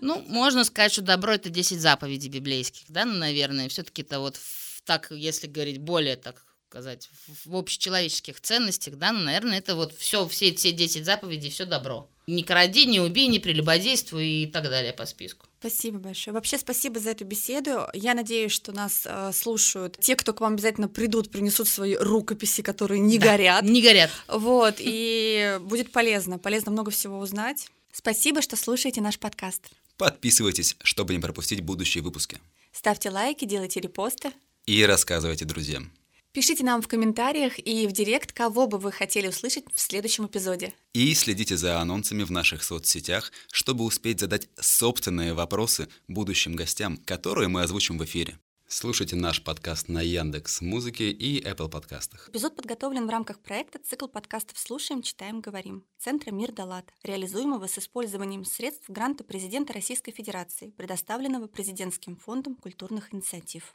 Ну, 0.00 0.22
можно 0.28 0.64
сказать, 0.64 0.92
что 0.92 1.02
добро 1.02 1.32
это 1.32 1.50
10 1.50 1.80
заповедей 1.80 2.28
библейских, 2.28 2.84
да, 2.88 3.04
ну, 3.04 3.14
наверное, 3.14 3.68
все-таки 3.68 4.02
это 4.02 4.18
вот 4.18 4.38
так, 4.84 5.10
если 5.10 5.46
говорить 5.46 5.78
более 5.78 6.16
так 6.16 6.44
сказать, 6.68 7.08
в 7.44 7.54
общечеловеческих 7.54 8.40
ценностях, 8.40 8.96
да, 8.96 9.12
ну, 9.12 9.20
наверное, 9.20 9.58
это 9.58 9.76
вот 9.76 9.94
все, 9.96 10.26
все, 10.26 10.52
все 10.54 10.72
10 10.72 11.04
заповедей, 11.04 11.50
все 11.50 11.64
добро. 11.64 12.08
Не 12.26 12.42
кради, 12.42 12.86
не 12.86 12.98
убей, 12.98 13.28
не 13.28 13.38
прелюбодействуй 13.38 14.26
и 14.26 14.46
так 14.46 14.64
далее 14.64 14.92
по 14.92 15.06
списку. 15.06 15.46
Спасибо 15.60 15.98
большое. 15.98 16.34
Вообще 16.34 16.58
спасибо 16.58 16.98
за 16.98 17.10
эту 17.10 17.24
беседу. 17.24 17.86
Я 17.94 18.14
надеюсь, 18.14 18.50
что 18.50 18.72
нас 18.72 19.02
э, 19.04 19.30
слушают 19.32 19.96
те, 20.00 20.16
кто 20.16 20.34
к 20.34 20.40
вам 20.40 20.54
обязательно 20.54 20.88
придут, 20.88 21.30
принесут 21.30 21.68
свои 21.68 21.94
рукописи, 21.94 22.62
которые 22.62 22.98
не 22.98 23.18
Да, 23.18 23.26
горят. 23.26 23.62
Не 23.62 23.80
горят. 23.80 24.10
Вот, 24.26 24.74
и 24.78 25.58
будет 25.62 25.92
полезно. 25.92 26.38
Полезно 26.38 26.72
много 26.72 26.90
всего 26.90 27.18
узнать. 27.18 27.68
Спасибо, 27.92 28.42
что 28.42 28.56
слушаете 28.56 29.00
наш 29.00 29.20
подкаст. 29.20 29.62
Подписывайтесь, 29.96 30.76
чтобы 30.82 31.14
не 31.14 31.20
пропустить 31.20 31.60
будущие 31.60 32.02
выпуски. 32.02 32.38
Ставьте 32.72 33.10
лайки, 33.10 33.44
делайте 33.44 33.80
репосты. 33.80 34.32
И 34.66 34.84
рассказывайте 34.84 35.44
друзьям. 35.44 35.92
Пишите 36.36 36.64
нам 36.64 36.82
в 36.82 36.86
комментариях 36.86 37.58
и 37.58 37.86
в 37.86 37.92
директ, 37.92 38.30
кого 38.30 38.66
бы 38.66 38.76
вы 38.76 38.92
хотели 38.92 39.26
услышать 39.26 39.64
в 39.72 39.80
следующем 39.80 40.26
эпизоде. 40.26 40.74
И 40.92 41.14
следите 41.14 41.56
за 41.56 41.80
анонсами 41.80 42.24
в 42.24 42.30
наших 42.30 42.62
соцсетях, 42.62 43.32
чтобы 43.50 43.84
успеть 43.84 44.20
задать 44.20 44.46
собственные 44.60 45.32
вопросы 45.32 45.88
будущим 46.08 46.54
гостям, 46.54 46.98
которые 46.98 47.48
мы 47.48 47.62
озвучим 47.62 47.96
в 47.96 48.04
эфире. 48.04 48.38
Слушайте 48.68 49.16
наш 49.16 49.42
подкаст 49.42 49.88
на 49.88 50.02
Яндекс 50.02 50.60
Музыке 50.60 51.10
и 51.10 51.42
Apple 51.42 51.70
подкастах. 51.70 52.28
Эпизод 52.28 52.54
подготовлен 52.54 53.06
в 53.06 53.10
рамках 53.10 53.38
проекта 53.40 53.78
«Цикл 53.78 54.06
подкастов 54.06 54.58
«Слушаем, 54.58 55.00
читаем, 55.00 55.40
говорим» 55.40 55.84
Центра 55.98 56.32
«Мир 56.32 56.52
Далат», 56.52 56.92
реализуемого 57.02 57.66
с 57.66 57.78
использованием 57.78 58.44
средств 58.44 58.90
гранта 58.90 59.24
президента 59.24 59.72
Российской 59.72 60.12
Федерации, 60.12 60.74
предоставленного 60.76 61.46
Президентским 61.46 62.14
фондом 62.14 62.56
культурных 62.56 63.14
инициатив. 63.14 63.72